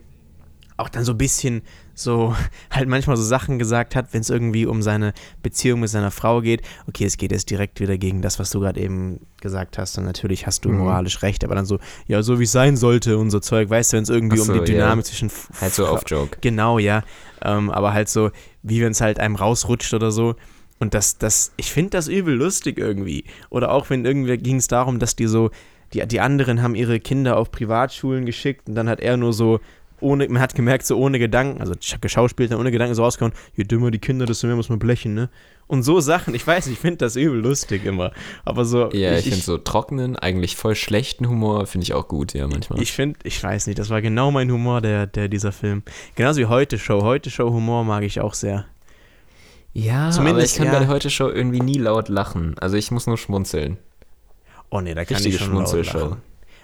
[0.77, 1.63] auch dann so ein bisschen
[2.03, 2.35] so,
[2.71, 6.41] halt manchmal so Sachen gesagt hat, wenn es irgendwie um seine Beziehung mit seiner Frau
[6.41, 6.63] geht.
[6.89, 9.97] Okay, es geht jetzt direkt wieder gegen das, was du gerade eben gesagt hast.
[9.99, 10.79] Und natürlich hast du Mhm.
[10.79, 13.97] moralisch recht, aber dann so, ja, so wie es sein sollte, unser Zeug, weißt du,
[13.99, 14.79] wenn es irgendwie so, um die ja.
[14.79, 16.39] Dynamik zwischen F- halt so auf Joke.
[16.41, 17.03] Genau, ja.
[17.43, 18.31] Ähm, aber halt so,
[18.63, 20.35] wie wenn es halt einem rausrutscht oder so.
[20.79, 23.25] Und das, das, ich finde das übel lustig irgendwie.
[23.51, 25.51] Oder auch wenn irgendwie ging es darum, dass die so,
[25.93, 29.61] die, die anderen haben ihre Kinder auf Privatschulen geschickt und dann hat er nur so,
[30.01, 33.65] ohne, man hat gemerkt, so ohne Gedanken, also geschauspielt, dann ohne Gedanken so rausgehauen, je
[33.65, 35.31] dümmer die Kinder, desto mehr muss man blechen, ne?
[35.67, 38.11] Und so Sachen, ich weiß, ich finde das übel lustig immer.
[38.45, 42.35] Aber so, Ja, ich, finde so trockenen, eigentlich voll schlechten Humor finde ich auch gut,
[42.35, 42.83] ja, manchmal.
[42.83, 45.85] Ich finde, ich weiß nicht, das war genau mein Humor, der, der dieser Film.
[46.17, 47.03] Genauso wie Heute Show.
[47.03, 48.67] Heute Show Humor mag ich auch sehr.
[49.73, 50.73] ja, Zumindest, aber ich kann ja.
[50.73, 52.57] bei der Heute-Show irgendwie nie laut lachen.
[52.59, 53.79] Also ich muss nur schmunzeln.
[54.71, 56.17] Oh nee, da kann Richtige ich schon laut lachen.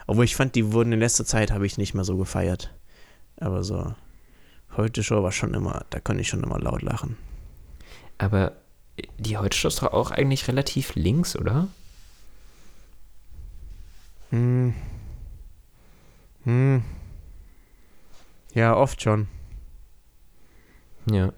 [0.08, 2.72] Obwohl ich fand, die wurden in letzter Zeit, habe ich nicht mehr so gefeiert.
[3.38, 3.94] Aber so,
[4.76, 7.16] Heute Show war schon immer, da konnte ich schon immer laut lachen.
[8.18, 8.52] Aber
[9.18, 11.68] die Heute-Show ist doch auch eigentlich relativ links, oder?
[14.30, 14.74] Hm.
[16.44, 16.82] Hm.
[18.54, 19.28] Ja, oft schon.
[21.10, 21.32] Ja.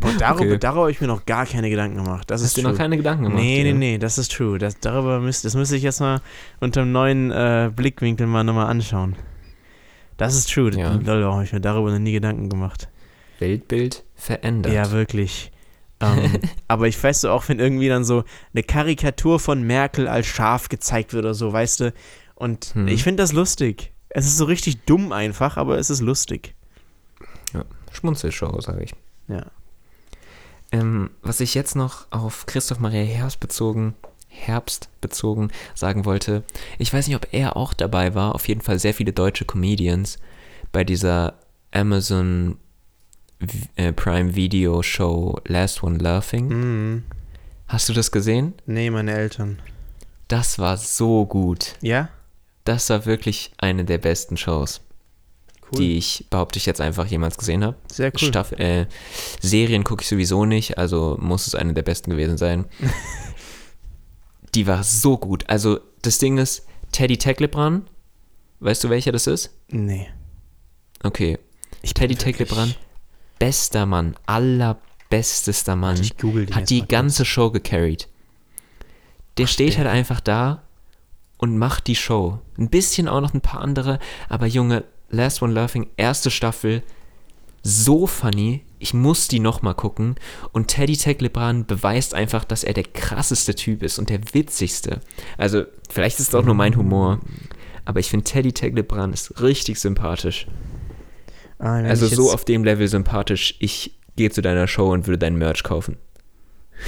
[0.00, 0.58] Boah, darüber, Okay.
[0.58, 2.30] darüber habe ich mir noch gar keine Gedanken gemacht.
[2.30, 2.72] Das Hast ist du true.
[2.72, 3.40] noch keine Gedanken gemacht?
[3.40, 4.58] Nee, nee, nee, das ist true.
[4.58, 6.20] Das, darüber müsst, das müsste ich jetzt mal
[6.60, 9.16] unter einem neuen äh, Blickwinkel mal nochmal anschauen.
[10.16, 10.70] Das ist true.
[10.76, 10.92] Ja.
[10.94, 12.88] Lol, habe ich mir darüber noch nie Gedanken gemacht?
[13.38, 14.72] Weltbild verändert.
[14.72, 15.50] Ja, wirklich.
[16.00, 16.38] Ähm,
[16.68, 20.68] aber ich weiß so auch, wenn irgendwie dann so eine Karikatur von Merkel als Schaf
[20.68, 21.94] gezeigt wird oder so, weißt du?
[22.34, 22.88] Und Hm.
[22.88, 23.92] ich finde das lustig.
[24.08, 26.54] Es ist so richtig dumm einfach, aber es ist lustig.
[27.92, 28.94] Schmunzelshow, sage ich.
[29.28, 29.46] Ja.
[30.72, 33.94] Ähm, was ich jetzt noch auf Christoph Maria Herbst bezogen,
[34.34, 36.42] Herbst bezogen sagen wollte,
[36.78, 40.18] ich weiß nicht, ob er auch dabei war, auf jeden Fall sehr viele deutsche Comedians
[40.72, 41.34] bei dieser
[41.70, 42.56] Amazon
[43.76, 46.48] äh, Prime Video Show Last One Laughing.
[46.48, 47.02] Mhm.
[47.68, 48.54] Hast du das gesehen?
[48.66, 49.58] Nee, meine Eltern.
[50.28, 51.74] Das war so gut.
[51.80, 52.08] Ja?
[52.64, 54.80] Das war wirklich eine der besten Shows,
[55.72, 55.80] Cool.
[55.80, 57.76] die ich, behaupte ich jetzt einfach jemals gesehen habe.
[57.90, 58.28] Sehr cool.
[58.28, 58.86] Staff äh,
[59.40, 62.66] Serien gucke ich sowieso nicht, also muss es eine der besten gewesen sein.
[64.54, 65.48] Die war so gut.
[65.48, 67.88] Also das Ding ist, Teddy Tecklebrand,
[68.60, 69.50] weißt du welcher das ist?
[69.68, 70.08] Nee.
[71.02, 71.38] Okay,
[71.82, 72.78] Ich Teddy Tecklebrand,
[73.38, 76.90] bester Mann, allerbestester Mann, Ich google hat die mal kurz.
[76.90, 78.08] ganze Show gecarried.
[79.38, 80.62] Der steht der- halt einfach da
[81.38, 82.38] und macht die Show.
[82.58, 83.98] Ein bisschen auch noch ein paar andere,
[84.28, 86.82] aber Junge, Last One Laughing, erste Staffel,
[87.62, 88.64] so funny.
[88.82, 90.16] Ich muss die nochmal gucken.
[90.52, 95.00] Und Teddy Tecklebrand beweist einfach, dass er der krasseste Typ ist und der witzigste.
[95.38, 97.20] Also, vielleicht ist es auch nur mein Humor.
[97.84, 100.46] Aber ich finde, Teddy Tecklebrand ist richtig sympathisch.
[101.58, 103.54] Ah, Also so auf dem Level sympathisch.
[103.60, 105.96] Ich geht zu deiner Show und würde dein Merch kaufen.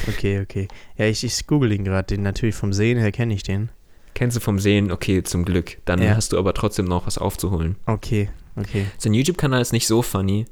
[0.08, 0.68] Okay, okay.
[0.96, 2.06] Ja, ich, ich google ihn gerade.
[2.14, 3.70] Den natürlich vom Sehen her kenne ich den.
[4.14, 4.90] Kennst du vom Sehen?
[4.90, 5.78] Okay, zum Glück.
[5.84, 6.16] Dann Ja.
[6.16, 7.76] hast du aber trotzdem noch was aufzuholen.
[7.86, 8.86] Okay, okay.
[8.98, 10.46] Sein YouTube-Kanal ist nicht so funny.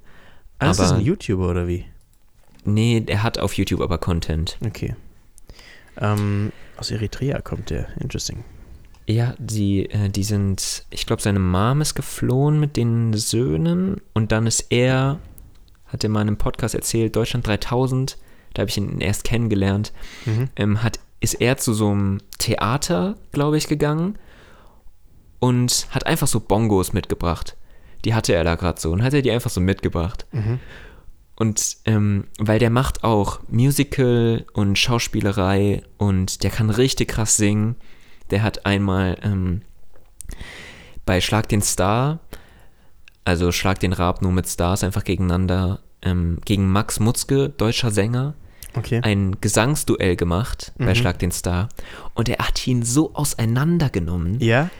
[0.63, 1.85] Ah, das ist Aber- ein YouTuber oder wie?
[2.65, 4.59] Nee, er hat auf YouTube aber Content.
[4.65, 4.95] Okay.
[6.01, 7.89] Ähm, aus Eritrea kommt der.
[8.01, 8.45] Interesting.
[9.07, 14.31] Ja, die, äh, die sind, ich glaube, seine Mom ist geflohen mit den Söhnen und
[14.33, 15.19] dann ist er,
[15.87, 18.17] hat er mal in einem Podcast erzählt, Deutschland 3000,
[18.55, 19.93] da habe ich ihn erst kennengelernt,
[20.25, 20.49] Mhm.
[20.57, 24.19] ähm, hat, ist er zu so einem Theater, glaube ich, gegangen
[25.41, 27.57] und hat einfach so Bongos mitgebracht.
[28.05, 30.27] Die hatte er da gerade so und hat er die einfach so mitgebracht.
[30.33, 30.59] Mhm.
[31.37, 37.77] Und ähm, weil der macht auch Musical und Schauspielerei und der kann richtig krass singen.
[38.31, 39.63] Der hat einmal ähm,
[41.05, 42.21] bei Schlag den Star,
[43.25, 48.35] also Schlag den Rab nur mit Stars einfach gegeneinander, ähm, gegen Max Mutzke, deutscher Sänger,
[48.75, 49.01] Okay.
[49.03, 50.95] ein Gesangsduell gemacht bei Mhm.
[50.95, 51.69] Schlag den Star.
[52.15, 54.41] Und er hat ihn so auseinandergenommen.
[54.41, 54.71] Ja?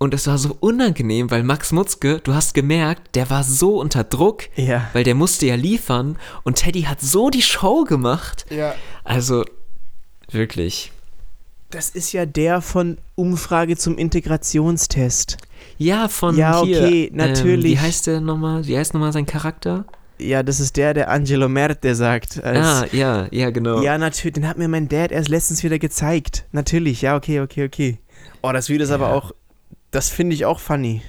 [0.00, 4.04] Und es war so unangenehm, weil Max Mutzke, du hast gemerkt, der war so unter
[4.04, 4.88] Druck, Ja.
[4.92, 8.46] weil der musste ja liefern und Teddy hat so die Show gemacht.
[8.48, 8.74] Ja.
[9.02, 9.44] Also
[10.30, 10.92] wirklich.
[11.70, 15.36] Das ist ja der von Umfrage zum Integrationstest.
[15.78, 16.78] Ja, von Ja, hier.
[16.84, 17.64] okay, natürlich.
[17.64, 18.66] Ähm, wie heißt der nochmal?
[18.66, 19.84] Wie heißt nochmal sein Charakter?
[20.20, 22.42] Ja, das ist der, der Angelo Merte sagt.
[22.44, 23.82] Ah, ja, ja, genau.
[23.82, 24.34] Ja, natürlich.
[24.34, 26.44] Den hat mir mein Dad erst letztens wieder gezeigt.
[26.52, 27.02] Natürlich.
[27.02, 27.98] Ja, okay, okay, okay.
[28.42, 29.14] Oh, das Video ist aber Ja.
[29.14, 29.32] auch.
[29.90, 31.02] Das finde ich auch funny.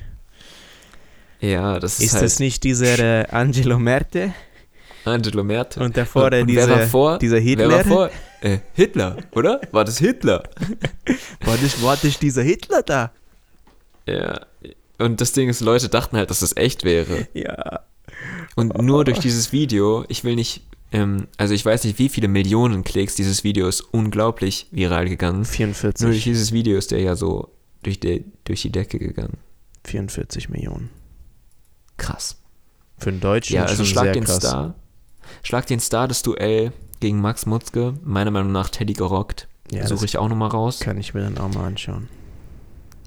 [1.42, 4.34] Ja, das ist, Ist halt das nicht dieser Angelo Merte?
[5.06, 5.80] Angelo Merte.
[5.80, 7.18] Und davor der und dieser, vor?
[7.18, 7.70] dieser Hitler?
[7.70, 8.10] Wer vor?
[8.42, 9.62] Äh, Hitler, oder?
[9.72, 10.44] War das Hitler?
[11.42, 13.12] War das, war das dieser Hitler da?
[14.06, 14.46] Ja.
[14.98, 17.28] Und das Ding ist, Leute dachten halt, dass das echt wäre.
[17.34, 17.82] Ja.
[18.56, 22.28] Und nur durch dieses Video, ich will nicht, ähm, also ich weiß nicht, wie viele
[22.28, 25.40] Millionen Klicks dieses Video ist unglaublich viral gegangen.
[25.40, 26.24] Nur durch 44.
[26.24, 27.50] dieses Video ist der ja so
[27.84, 29.38] durch die, durch die Decke gegangen.
[29.86, 30.90] 44 Millionen.
[31.98, 32.38] Krass.
[32.98, 34.38] Für einen Deutschen Ja, also Schlag den krass.
[34.38, 34.76] Star.
[35.44, 37.94] Schlag den Star, das Duell gegen Max Mutzke.
[38.04, 39.48] Meiner Meinung nach Teddy gerockt.
[39.72, 40.80] Ja, Suche ich auch nochmal raus.
[40.80, 42.10] kann ich mir dann auch mal anschauen.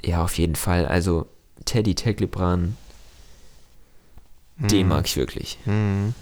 [0.04, 0.86] Ja, auf jeden Fall.
[0.86, 1.26] Also
[1.64, 2.76] Teddy Teklebran,
[4.56, 4.88] den Mhm.
[4.88, 5.58] mag ich wirklich.
[5.64, 6.14] Mhm.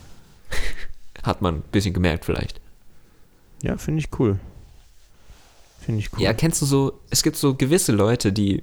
[1.22, 2.60] Hat man ein bisschen gemerkt vielleicht.
[3.62, 4.38] Ja, finde ich cool.
[5.80, 6.22] Finde ich cool.
[6.22, 8.62] Ja, kennst du so, es gibt so gewisse Leute, die,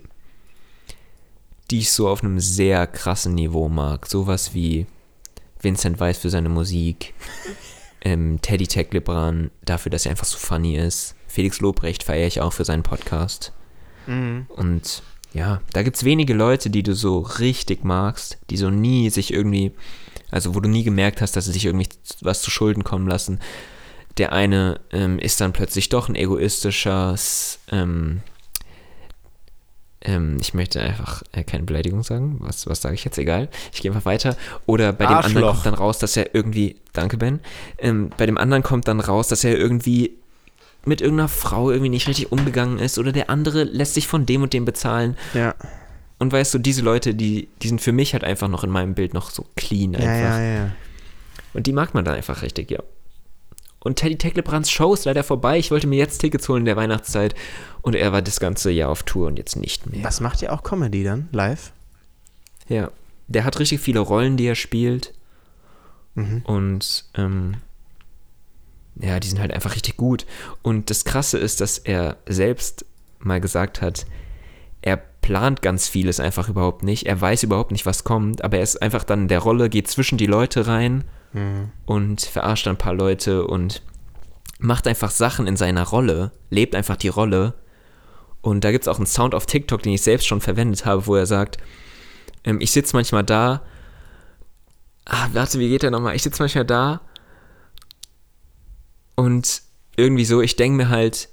[1.71, 4.05] die ich so auf einem sehr krassen Niveau mag.
[4.07, 4.85] Sowas wie
[5.59, 7.13] Vincent Weiss für seine Musik,
[8.01, 11.15] ähm, Teddy Teklebran dafür, dass er einfach so funny ist.
[11.27, 13.51] Felix Lobrecht feiere ich auch für seinen Podcast.
[14.05, 14.45] Mhm.
[14.49, 15.03] Und
[15.33, 19.33] ja, da gibt es wenige Leute, die du so richtig magst, die so nie sich
[19.33, 19.71] irgendwie,
[20.31, 21.89] also wo du nie gemerkt hast, dass sie sich irgendwie
[22.21, 23.39] was zu Schulden kommen lassen.
[24.17, 27.15] Der eine ähm, ist dann plötzlich doch ein egoistischer,
[27.71, 28.21] ähm,
[30.01, 32.37] ähm, ich möchte einfach äh, keine Beleidigung sagen.
[32.39, 33.17] Was, was sage ich jetzt?
[33.17, 33.49] Egal.
[33.73, 34.35] Ich gehe einfach weiter.
[34.65, 35.53] Oder bei dem anderen Arschloch.
[35.53, 37.39] kommt dann raus, dass er irgendwie, danke Ben,
[37.77, 40.17] ähm, bei dem anderen kommt dann raus, dass er irgendwie
[40.85, 44.41] mit irgendeiner Frau irgendwie nicht richtig umgegangen ist oder der andere lässt sich von dem
[44.41, 45.17] und dem bezahlen.
[45.33, 45.53] Ja.
[46.19, 48.95] Und weißt du, diese Leute, die, die sind für mich halt einfach noch in meinem
[48.95, 50.07] Bild noch so clean einfach.
[50.07, 50.71] Ja, ja, ja.
[51.53, 52.79] Und die mag man dann einfach richtig, ja.
[53.87, 55.57] Und Teddy Teklebrands Show ist leider vorbei.
[55.57, 57.33] Ich wollte mir jetzt Tickets holen in der Weihnachtszeit.
[57.81, 60.03] Und er war das ganze Jahr auf Tour und jetzt nicht mehr.
[60.03, 61.29] Was macht ihr auch Comedy dann?
[61.31, 61.71] Live?
[62.67, 62.91] Ja.
[63.29, 65.13] Der hat richtig viele Rollen, die er spielt.
[66.15, 66.41] Mhm.
[66.43, 67.55] Und ähm,
[68.97, 70.25] ja, die sind halt einfach richtig gut.
[70.63, 72.83] Und das Krasse ist, dass er selbst
[73.19, 74.05] mal gesagt hat,
[74.81, 77.05] er plant ganz vieles einfach überhaupt nicht.
[77.05, 79.87] Er weiß überhaupt nicht, was kommt, aber er ist einfach dann in der Rolle, geht
[79.87, 81.71] zwischen die Leute rein Mhm.
[81.85, 83.81] und verarscht ein paar Leute und
[84.59, 87.53] macht einfach Sachen in seiner Rolle, lebt einfach die Rolle.
[88.41, 91.05] Und da gibt es auch einen Sound auf TikTok, den ich selbst schon verwendet habe,
[91.05, 91.57] wo er sagt,
[92.43, 93.61] ähm, ich sitze manchmal da,
[95.05, 96.15] ah, warte, wie geht der nochmal?
[96.15, 97.01] Ich sitze manchmal da
[99.15, 99.61] und
[99.95, 101.29] irgendwie so, ich denke mir halt,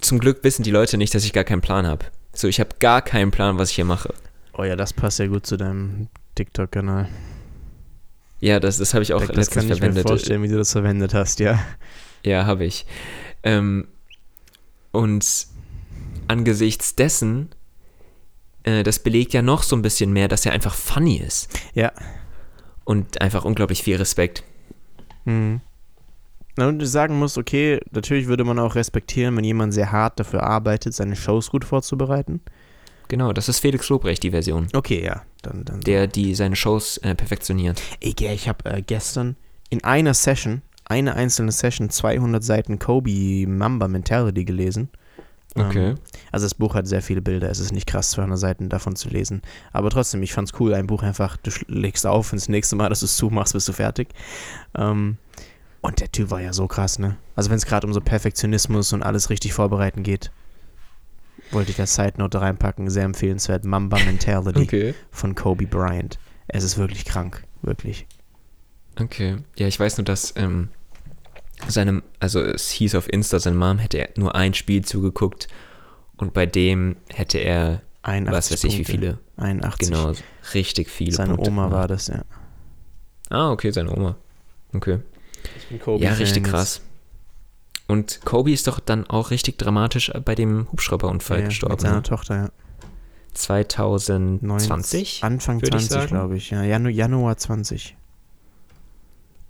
[0.00, 2.06] zum Glück wissen die Leute nicht, dass ich gar keinen Plan habe.
[2.34, 4.12] So, ich habe gar keinen Plan, was ich hier mache.
[4.52, 7.08] Oh ja, das passt ja gut zu deinem TikTok-Kanal.
[8.40, 10.08] Ja, das, das habe ich auch Das letztens kann ich mir verwendet.
[10.08, 11.58] vorstellen, wie du das verwendet hast, ja.
[12.24, 12.86] Ja, habe ich.
[13.42, 13.88] Ähm,
[14.92, 15.46] und
[16.28, 17.50] angesichts dessen,
[18.64, 21.48] äh, das belegt ja noch so ein bisschen mehr, dass er einfach funny ist.
[21.74, 21.92] Ja.
[22.84, 24.44] Und einfach unglaublich viel Respekt.
[25.24, 25.60] Mhm.
[26.56, 30.18] Na, und du sagen musst, okay, natürlich würde man auch respektieren, wenn jemand sehr hart
[30.18, 32.40] dafür arbeitet, seine Shows gut vorzubereiten.
[33.08, 34.68] Genau, das ist Felix Lobrecht, die Version.
[34.72, 35.22] Okay, ja.
[35.42, 37.80] Dann, dann Der, die seine Shows äh, perfektioniert.
[38.00, 39.36] Gell, ich habe äh, gestern,
[39.70, 44.88] in einer Session, eine einzelne Session, 200 Seiten Kobe Mamba Mentality gelesen.
[45.54, 45.94] Ähm, Okay.
[46.32, 47.48] Also das Buch hat sehr viele Bilder.
[47.50, 49.42] Es ist nicht krass, 200 Seiten davon zu lesen.
[49.72, 52.88] Aber trotzdem, ich fand's cool, ein Buch einfach, du legst auf und das nächste Mal,
[52.88, 54.08] dass du es zumachst, bist du fertig.
[54.76, 55.16] Ähm,
[55.80, 57.16] und der Typ war ja so krass, ne?
[57.36, 60.30] Also wenn es gerade um so Perfektionismus und alles richtig vorbereiten geht,
[61.50, 62.88] wollte ich als Side Note reinpacken.
[62.90, 63.64] Sehr empfehlenswert.
[63.64, 64.94] Mamba Mentality Okay.
[65.10, 66.18] von Kobe Bryant.
[66.48, 68.06] Es ist wirklich krank, wirklich.
[69.00, 69.36] Okay.
[69.56, 70.68] Ja, ich weiß nur, dass ähm,
[71.68, 75.48] seinem, also es hieß auf Insta, seine Mom hätte er nur ein Spiel zugeguckt
[76.16, 79.88] und bei dem hätte er, 81 was weiß ich, wie viele, 81.
[79.88, 80.12] genau,
[80.54, 81.78] richtig viele Seine Punkte Oma gemacht.
[81.80, 82.22] war das, ja.
[83.28, 84.16] Ah, okay, seine Oma.
[84.72, 85.00] Okay.
[85.58, 86.80] Ich bin Kobe ja, richtig krass.
[87.88, 91.74] Und Kobe ist doch dann auch richtig dramatisch bei dem Hubschrauberunfall ja, gestorben.
[91.74, 92.02] Mit seiner Ne?
[92.02, 92.50] Tochter, ja.
[93.34, 95.22] 2020.
[95.22, 96.08] Anfang würd ich 20, sagen.
[96.08, 96.50] glaube ich.
[96.50, 97.96] Ja, Janu Januar 20.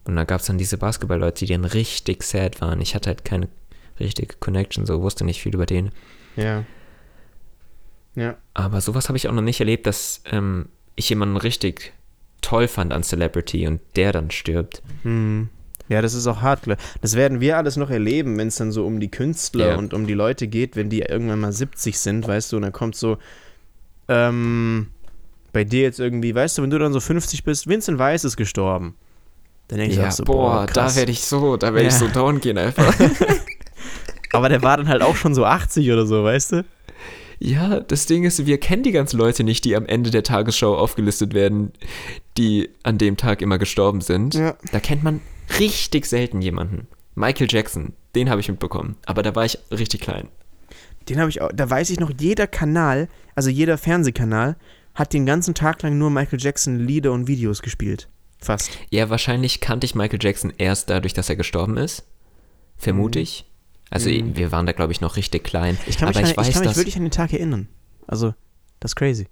[0.05, 2.81] Und da gab es dann diese Basketballleute, die dann richtig sad waren.
[2.81, 3.49] Ich hatte halt keine
[3.99, 5.91] richtige Connection, so wusste nicht viel über den.
[6.37, 6.65] Ja.
[8.15, 8.37] Ja.
[8.55, 11.93] Aber sowas habe ich auch noch nicht erlebt, dass ähm, ich jemanden richtig
[12.41, 14.83] toll fand an Celebrity und der dann stirbt.
[15.03, 15.49] Hm.
[15.89, 16.63] Ja, das ist auch hart.
[17.01, 19.77] Das werden wir alles noch erleben, wenn es dann so um die Künstler Ja.
[19.77, 22.73] und um die Leute geht, wenn die irgendwann mal 70 sind, weißt du, und dann
[22.73, 23.19] kommt so,
[24.09, 24.89] ähm,
[25.53, 28.37] bei dir jetzt irgendwie, weißt du, wenn du dann so 50 bist, Vincent Weiss ist
[28.37, 28.95] gestorben.
[29.69, 30.97] Dann denkst du auch so, boah, krass.
[30.97, 32.95] ich so, da werde ich so down gehen einfach.
[34.33, 36.65] Aber der war dann halt auch schon so 80 oder so, weißt du?
[37.39, 40.75] ja, das Ding ist, wir kennen die ganzen Leute nicht, die am Ende der Tagesschau
[40.77, 41.73] aufgelistet werden,
[42.39, 44.35] die an dem Tag immer gestorben sind.
[44.35, 44.57] Ja.
[44.73, 45.21] Da kennt man
[45.59, 46.87] richtig selten jemanden.
[47.15, 48.97] Michael Jackson, den habe ich mitbekommen.
[49.07, 50.29] Aber da war ich richtig klein.
[51.09, 54.57] Den habe ich auch, da weiß ich noch, jeder Kanal, also jeder Fernsehkanal,
[54.95, 58.09] hat den ganzen Tag lang nur Michael Jackson Lieder und Videos gespielt.
[58.39, 58.71] Fast.
[58.91, 62.05] Ja, wahrscheinlich kannte ich Michael Jackson erst dadurch, dass er gestorben ist.
[62.77, 63.45] Vermute ich.
[63.89, 64.37] Also Mhm.
[64.37, 65.79] wir waren da, glaube ich, noch richtig klein.
[65.87, 67.33] Ich kann mich, Aber an, ich weiß, ich kann mich dass wirklich an den Tag
[67.33, 67.69] erinnern.
[68.07, 68.35] Also,
[68.81, 69.27] das ist crazy.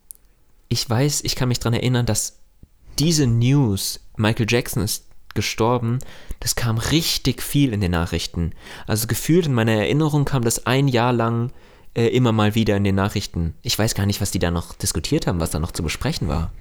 [0.68, 2.38] ich weiß, ich kann mich daran erinnern, dass
[2.98, 5.98] diese News, Michael Jackson ist gestorben,
[6.40, 8.52] das kam richtig viel in den Nachrichten.
[8.86, 11.52] Also gefühlt in meiner Erinnerung kam das ein Jahr lang
[11.94, 13.54] äh, immer mal wieder in den Nachrichten.
[13.62, 16.28] Ich weiß gar nicht, was die da noch diskutiert haben, was da noch zu besprechen
[16.28, 16.52] war.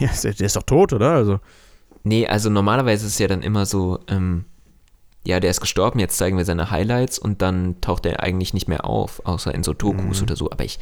[0.00, 1.12] Ja, der ist doch tot, oder?
[1.12, 1.38] Also,
[2.04, 4.44] Nee, also normalerweise ist es ja dann immer so, ähm,
[5.26, 8.68] ja, der ist gestorben, jetzt zeigen wir seine Highlights und dann taucht er eigentlich nicht
[8.68, 10.50] mehr auf, außer in so Dokus oder so.
[10.50, 10.78] Aber ich,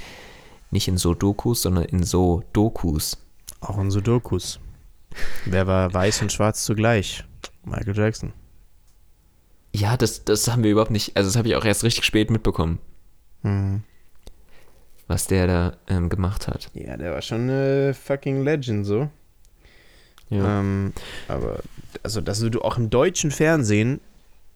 [0.73, 3.19] nicht in so Dokus, sondern in so Dokus.
[3.61, 4.59] auch in Sudokus.
[5.45, 7.25] Wer war weiß und schwarz zugleich?
[7.65, 8.33] Michael Jackson.
[9.75, 12.31] Ja, das, das haben wir überhaupt nicht, also das habe ich auch erst richtig spät
[12.31, 12.79] mitbekommen,
[13.43, 13.83] Mhm.
[15.07, 16.71] was der da ähm, gemacht hat.
[16.75, 19.09] Ja, der war schon eine fucking Legend, so.
[20.31, 20.93] Ähm,
[21.29, 21.61] aber,
[22.03, 24.01] also, dass du auch im deutschen Fernsehen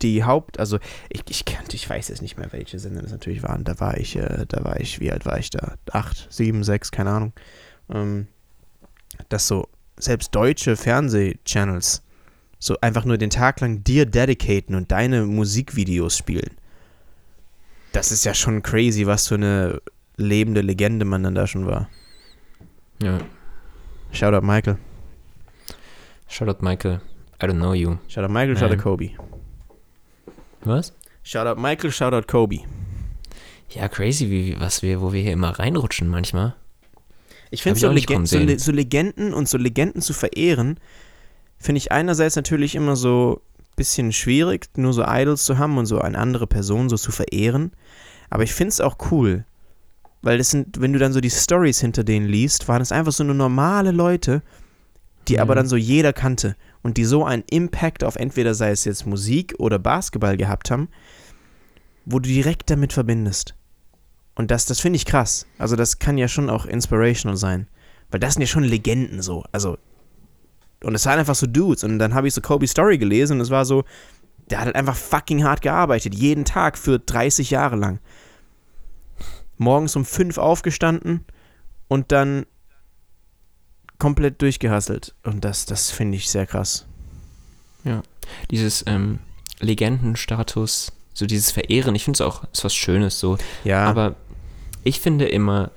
[0.03, 0.79] die Haupt, also
[1.11, 3.65] ich, ich kannte, ich weiß jetzt nicht mehr, welche Sender das natürlich waren.
[3.65, 5.75] Da war ich, äh, da war ich, wie alt war ich da?
[5.93, 7.33] Acht, sieben, sechs, keine Ahnung.
[7.91, 8.27] Ähm,
[9.29, 9.69] dass so
[9.99, 12.03] selbst deutsche Fernsehchannels
[12.59, 16.57] so einfach nur den Tag lang dir dedicaten und deine Musikvideos spielen.
[17.93, 19.81] Das ist ja schon crazy, was für eine
[20.17, 21.89] lebende Legende man dann da schon war.
[23.03, 23.19] ja.
[24.13, 24.79] Shoutout Michael.
[26.29, 27.01] Shoutout Michael,
[27.43, 27.97] I don't know you.
[28.09, 28.59] Shoutout Michael, Nein.
[28.59, 29.11] shoutout Kobe.
[30.63, 30.93] Was?
[31.23, 32.61] Shoutout Michael, shoutout Kobe.
[33.71, 36.55] Ja, crazy, wie, was wir, wo wir hier immer reinrutschen manchmal.
[37.51, 38.39] Ich finde so, Legen so.
[38.39, 40.79] Le so Legenden und so Legenden zu verehren,
[41.59, 45.87] finde ich einerseits natürlich immer so ein bisschen schwierig, nur so Idols zu haben und
[45.87, 47.73] so eine andere Person so zu verehren.
[48.31, 49.45] Aber ich finde es auch cool.
[50.23, 53.13] Weil das sind, wenn du dann so die Stories hinter denen liest, waren es einfach
[53.13, 54.43] so nur normale Leute,
[55.29, 55.41] die Mhm.
[55.41, 59.07] aber dann so jeder kannte und die so einen Impact auf entweder sei es jetzt
[59.07, 60.89] Musik oder Basketball gehabt haben,
[62.05, 63.55] wo du direkt damit verbindest.
[64.37, 65.47] Und das, das finde ich krass.
[65.59, 67.67] Also das kann ja schon auch inspirational sein.
[68.11, 69.45] Weil das sind ja schon Legenden so.
[69.51, 69.79] Also,
[70.85, 71.83] und es waren einfach so Dudes.
[71.83, 73.85] Und dann habe ich so Kobe Story gelesen und es war so,
[74.51, 76.15] der hat halt einfach fucking hart gearbeitet.
[76.15, 77.99] Jeden Tag für 30 Jahre lang.
[79.57, 81.25] Morgens um 5 aufgestanden
[81.89, 82.47] und dann
[83.99, 85.15] komplett durchgehasselt.
[85.25, 86.87] Und das, das finde ich sehr krass.
[88.51, 89.21] Dieses ähm,
[89.61, 93.39] Legendenstatus, so dieses Verehren, ich finde es auch, ist was Schönes so.
[93.65, 94.17] Ja, Aber
[94.87, 95.71] ich finde immer,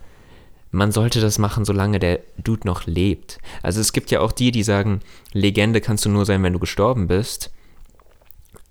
[0.72, 3.39] man sollte das machen, solange der Dude noch lebt.
[3.64, 5.01] Also es gibt ja auch die, die sagen,
[5.34, 7.51] Legende kannst du nur sein, wenn du gestorben bist.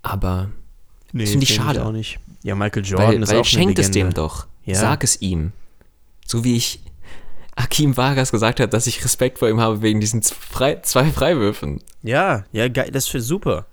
[0.01, 0.49] Aber
[1.11, 1.85] nee, finde ich schade.
[1.85, 2.19] auch nicht.
[2.41, 4.13] Ja, Michael Jordan weil, ist weil auch eine schenkt es Legende.
[4.13, 4.47] dem doch.
[4.63, 4.75] Ja.
[4.75, 5.51] Sag es ihm.
[6.25, 6.79] So wie ich
[7.55, 11.81] Akim Vargas gesagt hat, dass ich Respekt vor ihm habe wegen diesen Frei zwei Freiwürfen.
[12.01, 13.65] Ja, ja, geil, das ist super.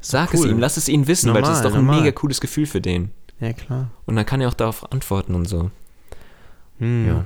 [0.00, 0.40] Sag cool.
[0.40, 2.00] es ihm, lass es ihn wissen, weil das ist Normal, doch ein normal.
[2.02, 3.10] mega cooles Gefühl für den.
[3.40, 3.90] Ja, klar.
[4.04, 5.70] Und dann kann er auch darauf antworten und so.
[6.78, 7.06] Hm.
[7.06, 7.24] Ja.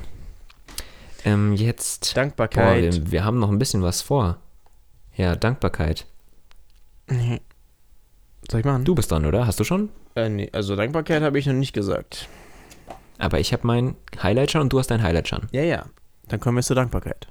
[1.24, 2.14] Ähm, jetzt.
[2.14, 2.94] Boah, Dankbarkeit.
[2.94, 4.38] wir, wir haben noch ein bisschen was vor.
[5.14, 6.06] Ja, Dankbarkeit.
[7.08, 7.40] Nee.
[8.50, 8.84] Soll ich machen?
[8.84, 9.46] Du bist dran, oder?
[9.46, 9.90] Hast du schon?
[10.14, 12.28] Äh, nee, also Dankbarkeit habe ich noch nicht gesagt.
[13.18, 15.48] Aber ich habe mein Highlight schon und du hast dein Highlight schon.
[15.50, 15.86] Ja, ja.
[16.28, 17.26] Dann kommen wir zur Dankbarkeit.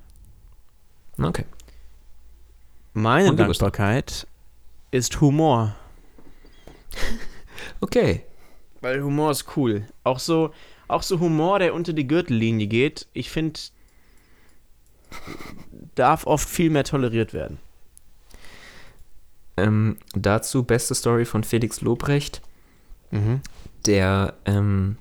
[1.21, 1.45] Okay.
[2.93, 4.27] Meine Dankbarkeit
[4.91, 5.75] ist Humor.
[7.79, 8.23] Okay.
[8.81, 9.85] Weil Humor ist cool.
[10.03, 10.51] Auch so,
[10.87, 13.59] auch so Humor, der unter die Gürtellinie geht, ich finde,
[15.95, 17.59] darf oft viel mehr toleriert werden.
[19.57, 22.41] Ähm, dazu beste Story von Felix Lobrecht,
[23.09, 23.41] Mhm.
[23.85, 24.97] der ähm,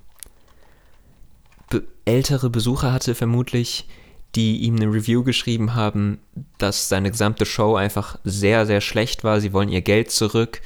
[1.69, 3.89] be ältere Besucher hatte vermutlich,
[4.37, 6.19] die ihm eine Review geschrieben haben,
[6.59, 9.41] dass seine gesamte Show einfach sehr, sehr schlecht war.
[9.41, 10.61] Sie wollen ihr Geld zurück.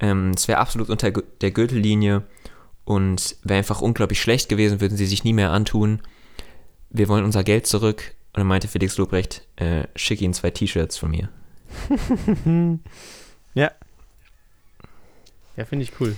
[0.00, 2.22] Ähm, es wäre absolut unter der Gürtellinie
[2.90, 6.00] und wäre einfach unglaublich schlecht gewesen, würden sie sich nie mehr antun.
[6.90, 8.14] Wir wollen unser Geld zurück.
[8.32, 11.28] Und dann meinte Felix Lobrecht, äh, schick ihnen zwei T-Shirts von mir.
[13.54, 13.70] Ja.
[15.56, 16.16] Ja, finde ich cool.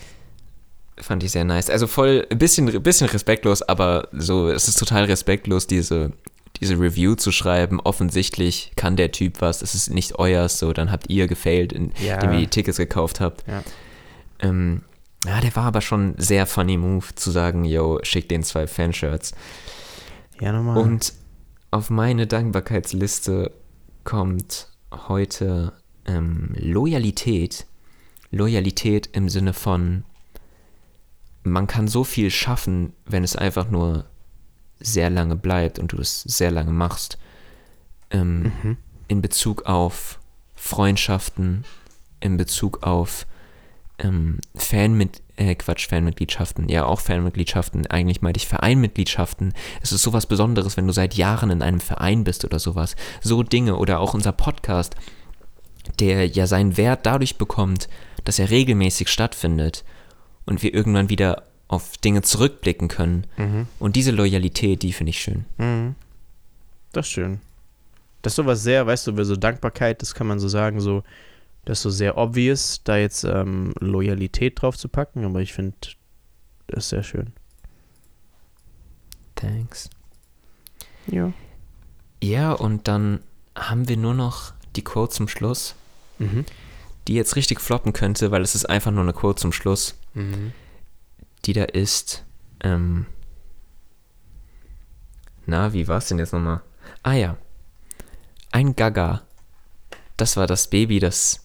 [0.98, 1.70] Fand ich sehr nice.
[1.70, 6.12] Also voll, ein bisschen, bisschen respektlos, aber so, es ist total respektlos, diese,
[6.60, 7.80] diese Review zu schreiben.
[7.80, 11.92] Offensichtlich kann der Typ was, es ist nicht euers, so, dann habt ihr gefailt, indem
[12.06, 12.22] Ja.
[12.22, 13.44] ihr die Tickets gekauft habt.
[13.48, 13.62] Ja.
[14.40, 14.82] Ähm,
[15.24, 19.32] ja, der war aber schon sehr funny Move, zu sagen, yo, schick den zwei Fanshirts.
[20.40, 20.78] Ja, nochmal.
[20.78, 21.12] Und
[21.70, 23.52] auf meine Dankbarkeitsliste
[24.04, 25.72] kommt heute
[26.06, 27.66] ähm, Loyalität.
[28.30, 30.04] Loyalität im Sinne von,
[31.44, 34.06] man kann so viel schaffen, wenn es einfach nur
[34.80, 37.18] sehr lange bleibt und du es sehr lange machst.
[38.10, 38.76] Ähm, Mhm.
[39.08, 40.18] In Bezug auf
[40.54, 41.64] Freundschaften,
[42.20, 43.26] in Bezug auf
[44.02, 49.54] ähm, Fanmit äh, Quatsch, Fanmitgliedschaften, ja auch Fanmitgliedschaften, eigentlich meinte ich Vereinmitgliedschaften.
[49.80, 52.96] Es ist sowas Besonderes, wenn du seit Jahren in einem Verein bist oder sowas.
[53.20, 54.94] So Dinge oder auch unser Podcast,
[55.98, 57.88] der ja seinen Wert dadurch bekommt,
[58.24, 59.84] dass er regelmäßig stattfindet
[60.46, 63.26] und wir irgendwann wieder auf Dinge zurückblicken können.
[63.36, 63.66] Mhm.
[63.78, 65.46] Und diese Loyalität, die finde ich schön.
[65.56, 65.94] Mhm.
[66.92, 67.40] Das ist schön.
[68.20, 71.02] Das ist sowas sehr, weißt du, so Dankbarkeit, das kann man so sagen, so,
[71.64, 75.76] das ist so sehr obvious, da jetzt ähm, Loyalität drauf zu packen, aber ich finde,
[76.66, 77.32] das sehr schön.
[79.34, 79.90] Thanks.
[81.06, 81.32] Ja.
[82.22, 83.20] Ja, und dann
[83.56, 85.74] haben wir nur noch die Quote zum Schluss,
[86.18, 86.44] Mhm.
[87.08, 89.96] die jetzt richtig floppen könnte, weil es ist einfach nur eine Quote zum Schluss.
[90.14, 90.52] Mhm.
[91.44, 92.24] die da ist.
[92.62, 93.06] Ähm,
[95.44, 96.60] na, wie war es denn jetzt nochmal?
[97.02, 97.36] Ah ja.
[98.52, 99.22] Ein Gaga.
[100.16, 101.41] Das war das Baby, das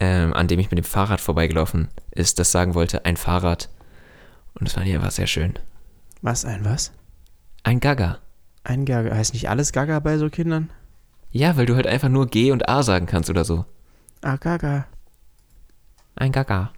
[0.00, 3.68] ähm, an dem ich mit dem Fahrrad vorbeigelaufen ist, das sagen wollte, ein Fahrrad.
[4.54, 5.54] Und das fand ich einfach sehr schön.
[6.22, 6.90] Was, ein was?
[7.62, 8.18] Ein Gaga.
[8.64, 9.14] Ein Gaga.
[9.14, 10.70] Heißt nicht alles Gaga bei so Kindern?
[11.30, 13.64] Ja, weil du halt einfach nur G und A sagen kannst oder so.
[14.22, 14.86] Ah, Gaga.
[16.16, 16.72] Ein Gaga.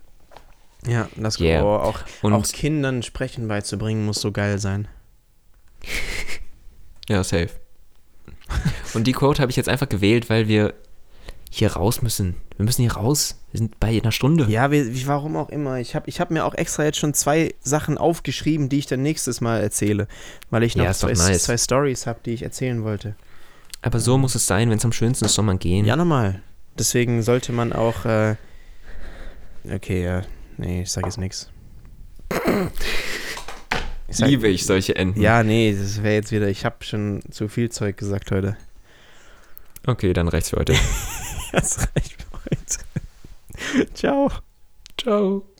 [0.86, 1.62] Ja, das Yeah.
[1.64, 4.88] oh, auch, Und- auch Kindern Sprechen beizubringen, muss so geil sein.
[7.08, 7.50] Ja, safe.
[8.94, 10.72] Und die Quote habe ich jetzt einfach gewählt, weil wir
[11.54, 12.36] hier raus müssen.
[12.56, 13.36] Wir müssen hier raus.
[13.50, 14.46] Wir sind bei einer Stunde.
[14.48, 15.78] Ja, wie, warum auch immer.
[15.80, 19.02] Ich habe ich hab mir auch extra jetzt schon zwei Sachen aufgeschrieben, die ich dann
[19.02, 20.08] nächstes Mal erzähle.
[20.48, 21.42] Weil ich Ja, noch doch zwei, nice.
[21.44, 23.16] zwei Stories habe, die ich erzählen wollte.
[23.82, 25.84] Aber so muss es sein, wenn es am schönsten ist, soll man gehen.
[25.84, 26.40] Ja, nochmal.
[26.78, 28.06] Deswegen sollte man auch.
[28.06, 28.36] Äh,
[29.70, 30.22] okay, ja.
[30.56, 31.50] Nee, ich sag jetzt nichts.
[34.18, 35.20] Liebe ich solche Enden.
[35.20, 36.48] Ja, nee, das wäre jetzt wieder.
[36.48, 38.56] Ich habe schon zu viel Zeug gesagt heute.
[39.86, 40.74] Okay, dann reicht's für heute.
[41.60, 43.94] Das reicht für heute.
[43.94, 44.30] Ciao.
[44.98, 45.51] Ciao.